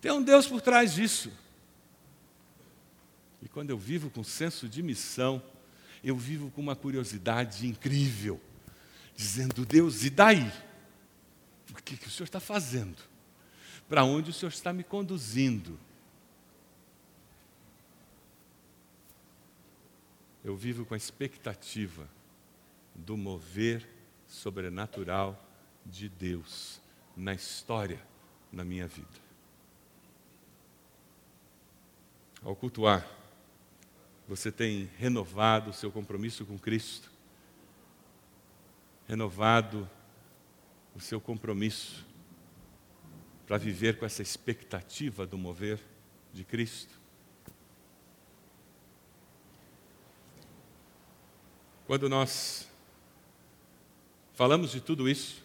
Tem 0.00 0.12
um 0.12 0.22
Deus 0.22 0.46
por 0.46 0.60
trás 0.60 0.94
disso. 0.94 1.32
E 3.42 3.48
quando 3.48 3.70
eu 3.70 3.78
vivo 3.78 4.08
com 4.08 4.22
senso 4.22 4.68
de 4.68 4.84
missão, 4.84 5.42
eu 6.04 6.16
vivo 6.16 6.48
com 6.52 6.60
uma 6.60 6.76
curiosidade 6.76 7.66
incrível, 7.66 8.40
dizendo: 9.16 9.66
Deus, 9.66 10.04
e 10.04 10.10
daí? 10.10 10.50
O 11.70 11.82
que, 11.82 11.96
que 11.96 12.06
o 12.06 12.10
Senhor 12.10 12.26
está 12.26 12.38
fazendo? 12.38 13.09
Para 13.90 14.04
onde 14.04 14.30
o 14.30 14.32
Senhor 14.32 14.50
está 14.50 14.72
me 14.72 14.84
conduzindo. 14.84 15.76
Eu 20.44 20.56
vivo 20.56 20.86
com 20.86 20.94
a 20.94 20.96
expectativa 20.96 22.08
do 22.94 23.16
mover 23.16 23.84
sobrenatural 24.28 25.44
de 25.84 26.08
Deus 26.08 26.80
na 27.16 27.34
história 27.34 28.00
na 28.52 28.64
minha 28.64 28.86
vida. 28.86 29.08
Ao 32.44 32.54
cultuar, 32.54 33.04
você 34.28 34.52
tem 34.52 34.88
renovado 34.98 35.70
o 35.70 35.74
seu 35.74 35.90
compromisso 35.90 36.46
com 36.46 36.56
Cristo, 36.56 37.10
renovado 39.08 39.90
o 40.94 41.00
seu 41.00 41.20
compromisso 41.20 42.08
para 43.50 43.58
viver 43.58 43.98
com 43.98 44.06
essa 44.06 44.22
expectativa 44.22 45.26
do 45.26 45.36
mover 45.36 45.80
de 46.32 46.44
Cristo? 46.44 46.94
Quando 51.84 52.08
nós 52.08 52.68
falamos 54.34 54.70
de 54.70 54.80
tudo 54.80 55.08
isso, 55.08 55.44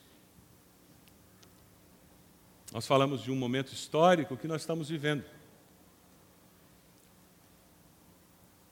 nós 2.71 2.85
falamos 2.85 3.23
de 3.23 3.31
um 3.31 3.35
momento 3.35 3.73
histórico 3.73 4.37
que 4.37 4.47
nós 4.47 4.61
estamos 4.61 4.87
vivendo. 4.87 5.25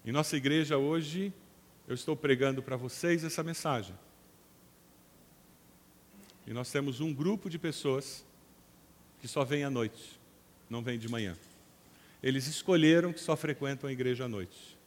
Em 0.06 0.12
nossa 0.12 0.38
igreja 0.38 0.78
hoje, 0.78 1.34
eu 1.88 1.96
estou 1.96 2.16
pregando 2.16 2.62
para 2.62 2.76
vocês 2.76 3.24
essa 3.24 3.42
mensagem. 3.42 3.98
E 6.46 6.54
nós 6.54 6.72
temos 6.72 7.00
um 7.00 7.12
grupo 7.12 7.50
de 7.50 7.58
pessoas 7.58 8.24
que 9.24 9.28
só 9.30 9.46
vem 9.46 9.64
à 9.64 9.70
noite, 9.70 10.20
não 10.70 10.84
vem 10.84 11.00
de 11.00 11.08
manhã. 11.08 11.38
Eles 12.22 12.46
escolheram 12.46 13.14
que 13.14 13.22
só 13.22 13.38
frequentam 13.38 13.90
a 13.90 13.94
igreja 13.94 14.26
à 14.26 14.28
noite. 14.28 14.78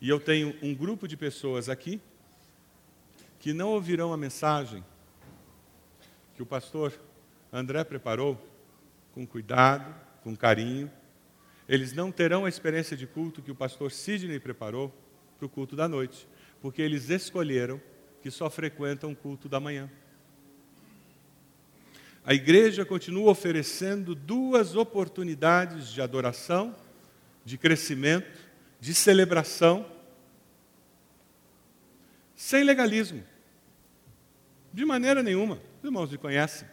E 0.00 0.08
eu 0.08 0.18
tenho 0.18 0.56
um 0.62 0.74
grupo 0.74 1.06
de 1.06 1.18
pessoas 1.18 1.68
aqui 1.68 2.00
que 3.38 3.52
não 3.52 3.68
ouvirão 3.68 4.10
a 4.10 4.16
mensagem 4.16 4.82
que 6.34 6.42
o 6.42 6.46
pastor 6.46 6.98
André 7.52 7.84
preparou 7.84 8.42
com 9.12 9.26
cuidado, 9.26 9.94
com 10.22 10.34
carinho. 10.34 10.90
Eles 11.68 11.92
não 11.92 12.10
terão 12.10 12.46
a 12.46 12.48
experiência 12.48 12.96
de 12.96 13.06
culto 13.06 13.42
que 13.42 13.50
o 13.50 13.54
pastor 13.54 13.92
Sidney 13.92 14.40
preparou 14.40 14.90
para 15.36 15.44
o 15.44 15.50
culto 15.50 15.76
da 15.76 15.86
noite, 15.86 16.26
porque 16.62 16.80
eles 16.80 17.10
escolheram 17.10 17.78
que 18.22 18.30
só 18.30 18.48
frequentam 18.48 19.12
o 19.12 19.16
culto 19.16 19.46
da 19.46 19.60
manhã. 19.60 19.90
A 22.24 22.34
igreja 22.34 22.84
continua 22.84 23.30
oferecendo 23.30 24.14
duas 24.14 24.76
oportunidades 24.76 25.88
de 25.88 26.02
adoração, 26.02 26.74
de 27.44 27.56
crescimento 27.56 28.50
de 28.80 28.94
celebração, 28.94 29.86
sem 32.34 32.64
legalismo. 32.64 33.22
De 34.72 34.84
maneira 34.84 35.22
nenhuma, 35.22 35.56
os 35.78 35.84
irmãos 35.84 36.10
me 36.10 36.16
conhecem. 36.16 36.66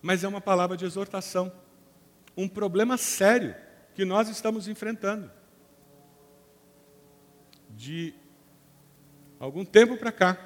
Mas 0.00 0.22
é 0.22 0.28
uma 0.28 0.40
palavra 0.40 0.76
de 0.76 0.84
exortação. 0.84 1.52
Um 2.36 2.48
problema 2.48 2.96
sério 2.96 3.54
que 3.94 4.04
nós 4.04 4.28
estamos 4.28 4.68
enfrentando. 4.68 5.30
De 7.70 8.14
algum 9.38 9.64
tempo 9.64 9.96
para 9.96 10.12
cá, 10.12 10.38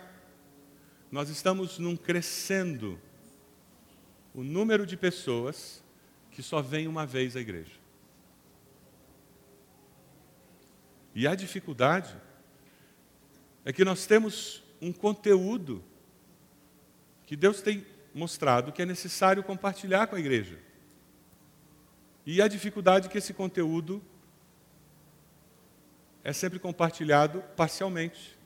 nós 1.12 1.28
estamos 1.28 1.78
num 1.78 1.96
crescendo 1.96 2.98
o 4.35 4.43
número 4.43 4.85
de 4.85 4.97
pessoas 4.97 5.82
que 6.32 6.43
só 6.43 6.61
vêm 6.61 6.89
uma 6.89 7.07
vez 7.07 7.37
à 7.37 7.41
igreja. 7.41 7.85
E 11.14 11.28
a 11.28 11.35
dificuldade 11.37 12.14
é 13.64 13.72
que 13.72 13.85
nós 13.85 14.05
temos 14.05 14.62
um 14.82 14.93
conteúdo 14.93 15.82
que 17.24 17.37
Deus 17.37 17.62
tem 17.62 17.87
mostrado 18.12 18.72
que 18.72 18.82
é 18.82 18.87
necessário 18.87 19.43
compartilhar 19.43 20.09
com 20.09 20.16
a 20.16 20.20
igreja. 20.20 20.59
E 22.26 22.43
a 22.43 22.49
dificuldade 22.49 23.07
é 23.07 23.11
que 23.11 23.18
esse 23.18 23.32
conteúdo 23.32 24.03
é 26.24 26.32
sempre 26.32 26.59
compartilhado 26.59 27.43
parcialmente. 27.55 28.37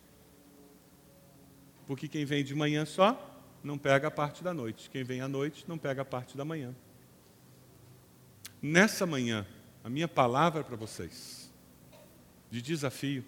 Porque 1.86 2.06
quem 2.06 2.24
vem 2.24 2.44
de 2.44 2.54
manhã 2.54 2.84
só 2.84 3.27
não 3.62 3.76
pega 3.76 4.08
a 4.08 4.10
parte 4.10 4.42
da 4.42 4.54
noite, 4.54 4.88
quem 4.90 5.04
vem 5.04 5.20
à 5.20 5.28
noite 5.28 5.64
não 5.66 5.78
pega 5.78 6.02
a 6.02 6.04
parte 6.04 6.36
da 6.36 6.44
manhã. 6.44 6.74
Nessa 8.60 9.06
manhã, 9.06 9.46
a 9.82 9.88
minha 9.88 10.08
palavra 10.08 10.64
para 10.64 10.76
vocês 10.76 11.50
de 12.50 12.62
desafio 12.62 13.24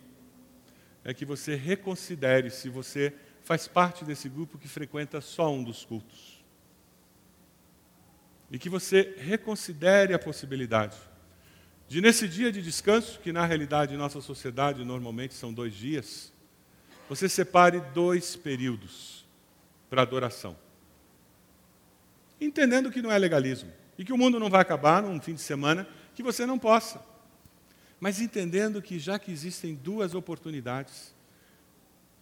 é 1.05 1.15
que 1.15 1.25
você 1.25 1.55
reconsidere 1.55 2.51
se 2.51 2.69
você 2.69 3.15
faz 3.43 3.67
parte 3.67 4.05
desse 4.05 4.29
grupo 4.29 4.59
que 4.59 4.69
frequenta 4.69 5.21
só 5.21 5.53
um 5.53 5.63
dos 5.63 5.85
cultos. 5.85 6.45
E 8.51 8.59
que 8.59 8.69
você 8.69 9.15
reconsidere 9.19 10.13
a 10.13 10.19
possibilidade 10.19 10.97
de, 11.91 12.01
nesse 12.01 12.29
dia 12.29 12.53
de 12.53 12.63
descanso, 12.63 13.19
que 13.19 13.33
na 13.33 13.45
realidade 13.45 13.95
em 13.95 13.97
nossa 13.97 14.21
sociedade 14.21 14.85
normalmente 14.85 15.35
são 15.35 15.53
dois 15.53 15.75
dias, 15.75 16.33
você 17.09 17.29
separe 17.29 17.81
dois 17.93 18.37
períodos 18.37 19.20
para 19.91 20.03
adoração. 20.03 20.57
Entendendo 22.41 22.91
que 22.91 23.03
não 23.03 23.13
é 23.13 23.19
legalismo 23.19 23.71
e 23.99 24.05
que 24.05 24.13
o 24.13 24.17
mundo 24.17 24.41
não 24.41 24.49
vai 24.49 24.63
acabar 24.63 25.03
num 25.03 25.21
fim 25.21 25.35
de 25.35 25.43
semana 25.43 25.87
que 26.15 26.23
você 26.23 26.47
não 26.47 26.59
possa 26.59 27.11
mas 28.01 28.19
entendendo 28.19 28.81
que 28.81 28.99
já 28.99 29.19
que 29.19 29.31
existem 29.31 29.75
duas 29.75 30.15
oportunidades, 30.15 31.15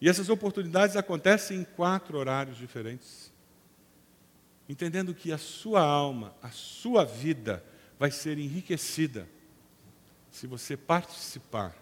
e 0.01 0.09
essas 0.09 0.29
oportunidades 0.29 0.97
acontecem 0.97 1.61
em 1.61 1.65
quatro 1.65 2.19
horários 2.19 2.59
diferentes, 2.59 3.33
entendendo 4.69 5.15
que 5.15 5.33
a 5.33 5.39
sua 5.39 5.81
alma, 5.81 6.35
a 6.43 6.51
sua 6.51 7.05
vida 7.05 7.65
vai 7.99 8.11
ser 8.11 8.39
enriquecida 8.39 9.29
se 10.31 10.47
você 10.47 10.77
participar 10.77 11.75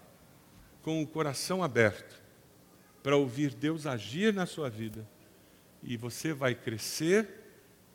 com 0.83 1.03
o 1.03 1.07
coração 1.07 1.65
aberto 1.65 2.23
para 3.03 3.17
ouvir 3.17 3.55
Deus 3.55 3.87
agir 3.87 4.33
na 4.33 4.47
sua 4.47 4.69
vida, 4.69 5.07
e 5.87 5.97
você 5.97 6.33
vai 6.33 6.55
crescer, 6.55 7.29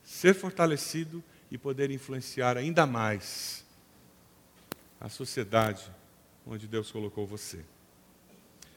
ser 0.01 0.33
fortalecido 0.33 1.21
e 1.51 1.57
poder 1.57 1.91
influenciar 1.91 2.57
ainda 2.57 2.87
mais 2.87 3.65
a 4.99 5.09
sociedade 5.09 5.91
onde 6.47 6.67
Deus 6.67 6.89
colocou 6.89 7.27
você. 7.27 7.59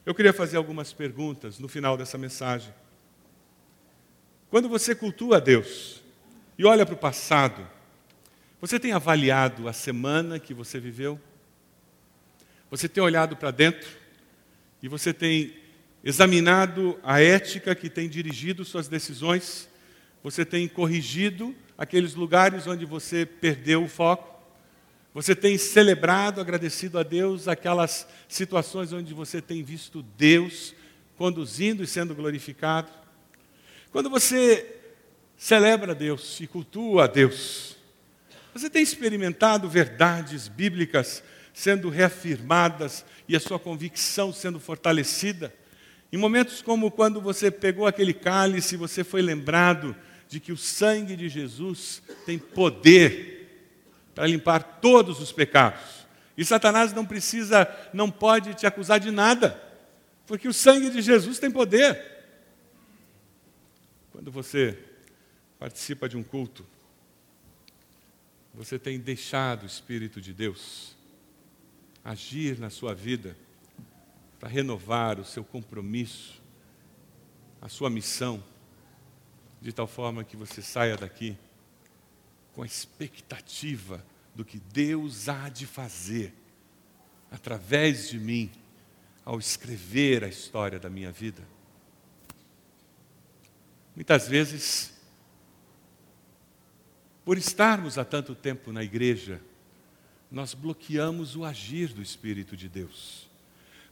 Eu 0.05 0.13
queria 0.13 0.33
fazer 0.33 0.57
algumas 0.57 0.91
perguntas 0.91 1.57
no 1.57 1.69
final 1.69 1.95
dessa 1.95 2.17
mensagem. 2.17 2.73
Quando 4.49 4.67
você 4.67 4.93
cultua 4.93 5.39
Deus 5.39 6.03
e 6.57 6.65
olha 6.65 6.85
para 6.85 6.95
o 6.95 6.97
passado, 6.97 7.65
você 8.59 8.79
tem 8.79 8.91
avaliado 8.91 9.67
a 9.67 9.73
semana 9.73 10.39
que 10.39 10.53
você 10.53 10.79
viveu? 10.79 11.19
Você 12.69 12.89
tem 12.89 13.01
olhado 13.01 13.37
para 13.37 13.51
dentro 13.51 13.89
e 14.83 14.89
você 14.89 15.13
tem 15.13 15.64
examinado 16.05 16.99
a 17.01 17.19
ética 17.19 17.73
que 17.73 17.89
tem 17.89 18.07
dirigido 18.07 18.63
suas 18.63 18.87
decisões? 18.87 19.67
Você 20.23 20.45
tem 20.45 20.67
corrigido 20.67 21.55
aqueles 21.75 22.13
lugares 22.13 22.67
onde 22.67 22.85
você 22.85 23.25
perdeu 23.25 23.83
o 23.83 23.89
foco? 23.89 24.35
Você 25.15 25.35
tem 25.35 25.57
celebrado, 25.57 26.39
agradecido 26.39 26.99
a 26.99 27.03
Deus 27.03 27.47
aquelas 27.47 28.07
situações 28.27 28.93
onde 28.93 29.15
você 29.15 29.41
tem 29.41 29.63
visto 29.63 30.03
Deus 30.15 30.75
conduzindo 31.17 31.83
e 31.83 31.87
sendo 31.87 32.13
glorificado? 32.13 32.91
Quando 33.91 34.09
você 34.09 34.75
celebra 35.35 35.95
Deus 35.95 36.39
e 36.39 36.45
cultua 36.45 37.05
a 37.05 37.07
Deus, 37.07 37.77
você 38.53 38.69
tem 38.69 38.83
experimentado 38.83 39.67
verdades 39.67 40.47
bíblicas 40.47 41.23
sendo 41.51 41.89
reafirmadas 41.89 43.03
e 43.27 43.35
a 43.35 43.39
sua 43.39 43.57
convicção 43.57 44.31
sendo 44.31 44.59
fortalecida? 44.59 45.51
Em 46.15 46.17
momentos 46.17 46.61
como 46.61 46.89
quando 46.89 47.19
você 47.19 47.51
pegou 47.51 47.85
aquele 47.85 48.13
cálice, 48.13 48.77
você 48.77 49.03
foi 49.03 49.21
lembrado 49.21 49.93
de 50.29 50.39
que 50.39 50.53
o 50.53 50.55
sangue 50.55 51.13
de 51.13 51.27
Jesus 51.27 52.01
tem 52.25 52.39
poder 52.39 53.69
para 54.15 54.25
limpar 54.25 54.79
todos 54.79 55.19
os 55.19 55.33
pecados. 55.33 56.07
E 56.37 56.45
Satanás 56.45 56.93
não 56.93 57.05
precisa, 57.05 57.67
não 57.93 58.09
pode 58.09 58.53
te 58.53 58.65
acusar 58.65 58.97
de 58.97 59.11
nada, 59.11 59.61
porque 60.25 60.47
o 60.47 60.53
sangue 60.53 60.89
de 60.89 61.01
Jesus 61.01 61.37
tem 61.37 61.51
poder. 61.51 62.01
Quando 64.13 64.31
você 64.31 64.79
participa 65.59 66.07
de 66.07 66.15
um 66.15 66.23
culto, 66.23 66.65
você 68.53 68.79
tem 68.79 68.97
deixado 68.97 69.63
o 69.63 69.67
Espírito 69.67 70.21
de 70.21 70.33
Deus 70.33 70.95
agir 72.05 72.57
na 72.57 72.69
sua 72.69 72.95
vida 72.95 73.35
para 74.45 74.53
renovar 74.53 75.19
o 75.19 75.25
seu 75.25 75.43
compromisso, 75.43 76.39
a 77.59 77.67
sua 77.67 77.89
missão, 77.89 78.43
de 79.59 79.73
tal 79.73 79.87
forma 79.87 80.23
que 80.23 80.37
você 80.37 80.61
saia 80.61 80.95
daqui 80.95 81.35
com 82.53 82.61
a 82.61 82.65
expectativa 82.67 84.05
do 84.35 84.45
que 84.45 84.59
Deus 84.71 85.27
há 85.27 85.49
de 85.49 85.65
fazer 85.65 86.31
através 87.31 88.07
de 88.07 88.19
mim 88.19 88.51
ao 89.25 89.39
escrever 89.39 90.23
a 90.23 90.27
história 90.27 90.79
da 90.79 90.91
minha 90.91 91.11
vida. 91.11 91.41
Muitas 93.95 94.27
vezes, 94.27 94.93
por 97.25 97.35
estarmos 97.35 97.97
há 97.97 98.05
tanto 98.05 98.35
tempo 98.35 98.71
na 98.71 98.83
igreja, 98.83 99.41
nós 100.29 100.53
bloqueamos 100.53 101.35
o 101.35 101.43
agir 101.43 101.87
do 101.93 102.01
Espírito 102.03 102.55
de 102.55 102.69
Deus. 102.69 103.33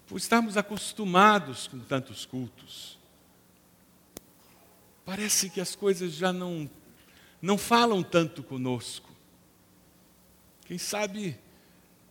Por 0.08 0.18
estarmos 0.18 0.58
acostumados 0.58 1.68
com 1.68 1.80
tantos 1.80 2.26
cultos, 2.26 2.98
parece 5.06 5.50
que 5.50 5.62
as 5.62 5.76
coisas 5.76 6.14
já 6.14 6.32
não 6.32 6.70
não 7.42 7.58
falam 7.58 8.02
tanto 8.02 8.42
conosco. 8.42 9.10
Quem 10.66 10.78
sabe 10.78 11.38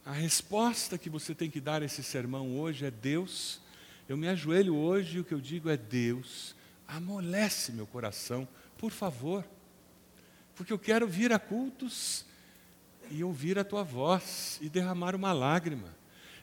a 0.05 0.13
resposta 0.13 0.99
que 0.99 1.09
você 1.09 1.35
tem 1.35 1.51
que 1.51 1.59
dar 1.59 1.81
a 1.81 1.87
esse 1.87 2.03
sermão 2.03 2.59
hoje 2.59 2.85
é: 2.85 2.91
Deus, 2.91 3.61
Eu 4.09 4.17
me 4.17 4.29
ajoelho 4.29 4.77
hoje 4.77 5.17
e 5.17 5.21
o 5.21 5.25
que 5.25 5.33
eu 5.33 5.41
digo 5.41 5.71
é: 5.71 5.77
Deus, 5.77 6.55
amolece 6.87 7.73
meu 7.73 7.87
coração, 7.87 8.47
por 8.77 8.91
favor, 8.91 9.43
porque 10.55 10.73
eu 10.73 10.79
quero 10.79 11.09
vir 11.09 11.33
a 11.33 11.39
cultos 11.39 12.27
e 13.11 13.25
ouvir 13.25 13.59
a 13.59 13.65
tua 13.65 13.83
voz 13.83 14.59
e 14.61 14.69
derramar 14.69 15.15
uma 15.15 15.33
lágrima. 15.33 15.89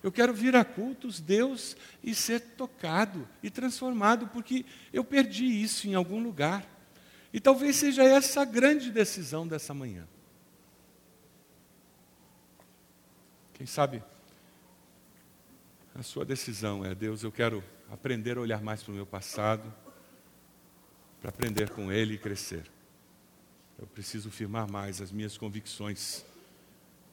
Eu 0.02 0.12
quero 0.12 0.34
vir 0.34 0.56
a 0.56 0.64
cultos, 0.64 1.20
Deus, 1.20 1.76
e 2.04 2.16
ser 2.16 2.40
tocado 2.40 3.28
e 3.44 3.50
transformado, 3.50 4.28
porque 4.28 4.66
eu 4.94 5.04
perdi 5.04 5.46
isso 5.46 5.88
em 5.88 5.96
algum 5.96 6.24
lugar. 6.24 6.66
E 7.34 7.40
talvez 7.40 7.76
seja 7.76 8.04
essa 8.04 8.42
a 8.42 8.46
grande 8.46 8.92
decisão 8.92 9.48
dessa 9.48 9.74
manhã. 9.74 10.08
Quem 13.54 13.68
sabe 13.68 14.02
a 15.94 16.02
sua 16.02 16.24
decisão 16.24 16.86
é: 16.86 16.96
Deus, 16.96 17.24
eu 17.24 17.32
quero 17.32 17.62
aprender 17.92 18.38
a 18.38 18.42
olhar 18.42 18.62
mais 18.62 18.82
para 18.82 18.94
o 18.94 18.96
meu 18.96 19.06
passado, 19.06 19.74
para 21.20 21.30
aprender 21.30 21.70
com 21.72 21.92
Ele 21.92 22.14
e 22.14 22.18
crescer. 22.18 22.72
Eu 23.78 23.86
preciso 23.86 24.32
firmar 24.32 24.72
mais 24.72 25.02
as 25.02 25.12
minhas 25.12 25.38
convicções, 25.38 26.24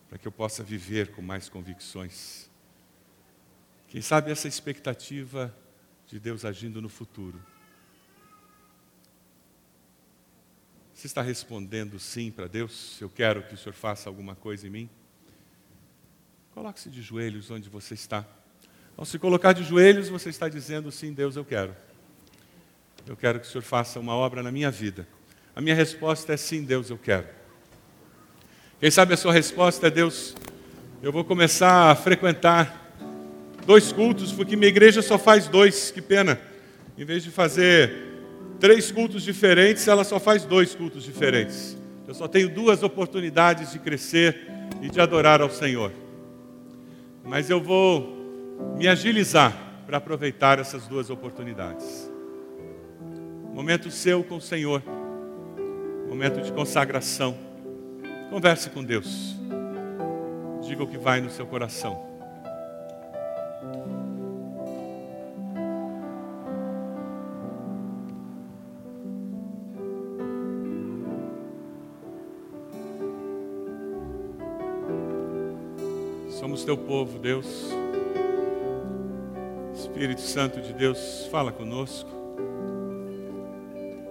para 0.09 0.19
que 0.19 0.29
eu 0.29 0.33
possa 0.33 0.63
viver 0.63 1.11
com 1.13 1.21
mais 1.21 1.49
convicções. 1.49 2.46
Quem 3.97 4.03
sabe 4.03 4.31
essa 4.31 4.47
expectativa 4.47 5.51
de 6.07 6.21
Deus 6.21 6.45
agindo 6.45 6.83
no 6.83 6.89
futuro. 6.91 7.41
Você 10.93 11.07
está 11.07 11.23
respondendo 11.23 11.99
sim 11.99 12.31
para 12.31 12.47
Deus? 12.47 13.01
Eu 13.01 13.09
quero 13.09 13.45
que 13.45 13.55
o 13.55 13.57
Senhor 13.57 13.73
faça 13.73 14.11
alguma 14.11 14.35
coisa 14.35 14.67
em 14.67 14.71
mim? 14.71 14.91
Coloque-se 16.53 16.91
de 16.91 17.01
joelhos 17.01 17.51
onde 17.51 17.71
você 17.71 17.95
está. 17.95 18.23
Ao 18.99 19.07
se 19.07 19.19
colocar 19.19 19.55
de 19.55 19.65
joelhos, 19.65 20.11
você 20.11 20.29
está 20.29 20.47
dizendo 20.47 20.93
sim, 20.93 21.15
Deus, 21.15 21.35
eu 21.35 21.45
quero. 21.47 21.75
Eu 23.07 23.17
quero 23.17 23.41
que 23.41 23.47
o 23.47 23.51
Senhor 23.51 23.65
faça 23.65 23.99
uma 23.99 24.15
obra 24.15 24.43
na 24.43 24.53
minha 24.53 24.71
vida. 24.71 25.09
A 25.55 25.63
minha 25.63 25.75
resposta 25.75 26.35
é 26.35 26.37
sim, 26.37 26.65
Deus, 26.65 26.91
eu 26.91 26.99
quero. 26.99 27.29
Quem 28.79 28.91
sabe 28.91 29.15
a 29.15 29.17
sua 29.17 29.33
resposta 29.33 29.87
é 29.87 29.91
Deus, 29.91 30.37
eu 31.03 31.11
vou 31.11 31.25
começar 31.25 31.91
a 31.91 31.97
frequentar 31.97 32.86
dois 33.67 33.93
cultos, 33.93 34.33
porque 34.33 34.57
minha 34.57 34.69
igreja 34.69 35.03
só 35.03 35.19
faz 35.19 35.49
dois, 35.49 35.91
que 35.91 36.01
pena. 36.01 36.39
Em 36.97 37.05
vez 37.05 37.25
de 37.25 37.31
fazer 37.31 37.93
três 38.61 38.91
cultos 38.91 39.23
diferentes, 39.23 39.87
ela 39.89 40.05
só 40.05 40.19
faz 40.19 40.45
dois 40.45 40.75
cultos 40.75 41.03
diferentes. 41.03 41.77
Eu 42.07 42.15
só 42.15 42.29
tenho 42.29 42.49
duas 42.49 42.83
oportunidades 42.83 43.73
de 43.73 43.81
crescer 43.81 44.39
e 44.81 44.89
de 44.89 45.01
adorar 45.01 45.43
ao 45.43 45.51
Senhor. 45.51 45.93
Mas 47.25 47.51
eu 47.51 47.61
vou 47.61 48.17
me 48.79 48.87
agilizar 48.87 49.53
para 49.85 49.99
aproveitar 49.99 50.59
essas 50.59 50.87
duas 50.87 51.11
oportunidades. 51.11 52.11
Momento 53.53 53.91
seu 53.91 54.23
com 54.23 54.37
o 54.37 54.41
Senhor, 54.41 54.83
momento 56.09 56.41
de 56.41 56.53
consagração. 56.53 57.37
Converse 58.31 58.71
com 58.71 58.83
Deus, 58.83 59.37
diga 60.63 60.83
o 60.83 60.87
que 60.87 60.99
vai 60.99 61.21
no 61.21 61.31
seu 61.31 61.47
coração. 61.47 62.16
Teu 76.67 76.77
povo, 76.77 77.17
Deus. 77.21 77.47
Espírito 79.73 80.21
Santo 80.21 80.61
de 80.61 80.73
Deus, 80.73 81.29
fala 81.31 81.53
conosco. 81.53 82.11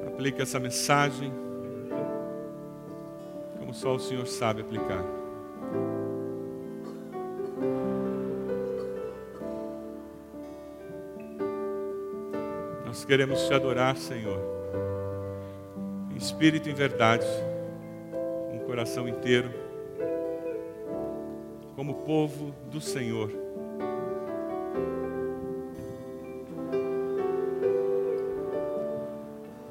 Aplica 0.08 0.44
essa 0.44 0.58
mensagem 0.58 1.34
como 3.60 3.74
só 3.74 3.96
o 3.96 4.00
Senhor 4.00 4.26
sabe 4.26 4.62
aplicar. 4.62 5.04
Nós 12.86 13.04
queremos 13.04 13.46
te 13.46 13.54
adorar, 13.54 13.98
Senhor, 13.98 14.40
em 16.10 16.16
espírito 16.16 16.70
e 16.70 16.72
em 16.72 16.76
verdade, 16.76 17.26
com 18.50 18.56
um 18.56 18.66
coração 18.66 19.10
inteiro 19.10 19.65
como 21.76 21.94
povo 22.06 22.54
do 22.72 22.80
Senhor. 22.80 23.30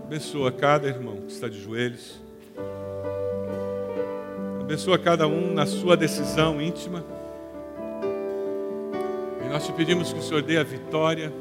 Abençoa 0.05 0.52
cada 0.52 0.86
irmão 0.86 1.16
que 1.22 1.32
está 1.32 1.48
de 1.48 1.61
joelhos. 1.61 2.20
Abençoa 4.61 4.98
cada 4.98 5.26
um 5.26 5.52
na 5.52 5.66
sua 5.66 5.96
decisão 5.96 6.61
íntima. 6.61 7.05
E 9.44 9.48
nós 9.48 9.66
te 9.66 9.72
pedimos 9.72 10.12
que 10.12 10.18
o 10.18 10.22
Senhor 10.22 10.42
dê 10.42 10.59
a 10.59 10.62
vitória 10.62 11.32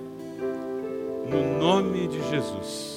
no 1.30 1.59
nome 1.59 2.07
de 2.07 2.30
Jesus. 2.30 2.93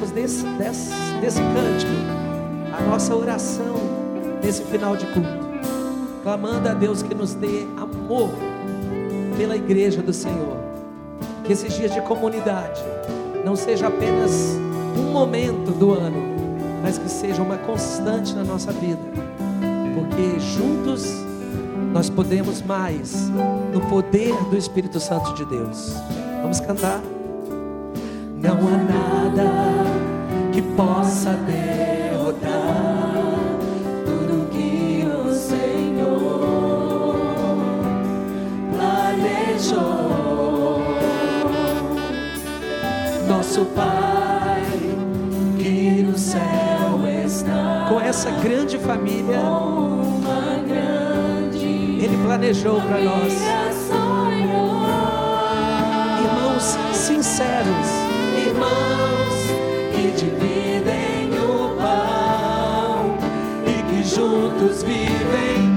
Fazemos 0.00 0.10
desse, 0.10 0.46
desse, 0.56 0.90
desse 1.20 1.40
cântico 1.40 1.90
a 2.72 2.82
nossa 2.82 3.14
oração 3.14 3.76
nesse 4.42 4.62
final 4.64 4.96
de 4.96 5.04
culto, 5.06 5.48
clamando 6.22 6.68
a 6.68 6.74
Deus 6.74 7.02
que 7.02 7.14
nos 7.14 7.34
dê 7.34 7.66
amor 7.76 8.30
pela 9.36 9.56
igreja 9.56 10.00
do 10.00 10.12
Senhor. 10.12 10.56
Que 11.44 11.52
esses 11.52 11.74
dias 11.74 11.92
de 11.92 12.00
comunidade 12.02 12.80
não 13.44 13.56
seja 13.56 13.88
apenas 13.88 14.56
um 14.96 15.12
momento 15.12 15.72
do 15.72 15.92
ano, 15.92 16.22
mas 16.82 16.96
que 16.96 17.08
seja 17.08 17.42
uma 17.42 17.58
constante 17.58 18.34
na 18.34 18.44
nossa 18.44 18.72
vida, 18.72 19.02
porque 19.94 20.40
juntos 20.40 21.12
nós 21.92 22.08
podemos 22.08 22.62
mais 22.62 23.28
no 23.72 23.80
poder 23.88 24.34
do 24.44 24.56
Espírito 24.56 25.00
Santo 25.00 25.34
de 25.34 25.44
Deus. 25.44 25.94
Vamos 26.40 26.60
cantar. 26.60 27.00
Não 28.40 28.56
há 28.56 28.76
nada 28.78 29.89
que 30.60 30.66
possa 30.76 31.30
derrotar 31.46 32.50
tudo 34.04 34.46
que 34.50 35.06
o 35.06 35.32
Senhor 35.32 37.16
planejou. 38.76 39.80
Nosso 43.26 43.64
Pai 43.66 44.62
que 45.58 46.02
no 46.02 46.18
céu 46.18 46.40
está 47.24 47.86
com 47.88 48.00
essa 48.00 48.30
grande 48.30 48.76
família, 48.78 49.40
grande 50.68 52.04
Ele 52.04 52.18
planejou 52.22 52.82
para 52.82 53.00
nós. 53.00 53.32
Irmãos 56.22 56.76
sinceros 56.92 57.88
irmãos 58.46 59.19
juntos 64.30 64.84
vivem 64.84 65.69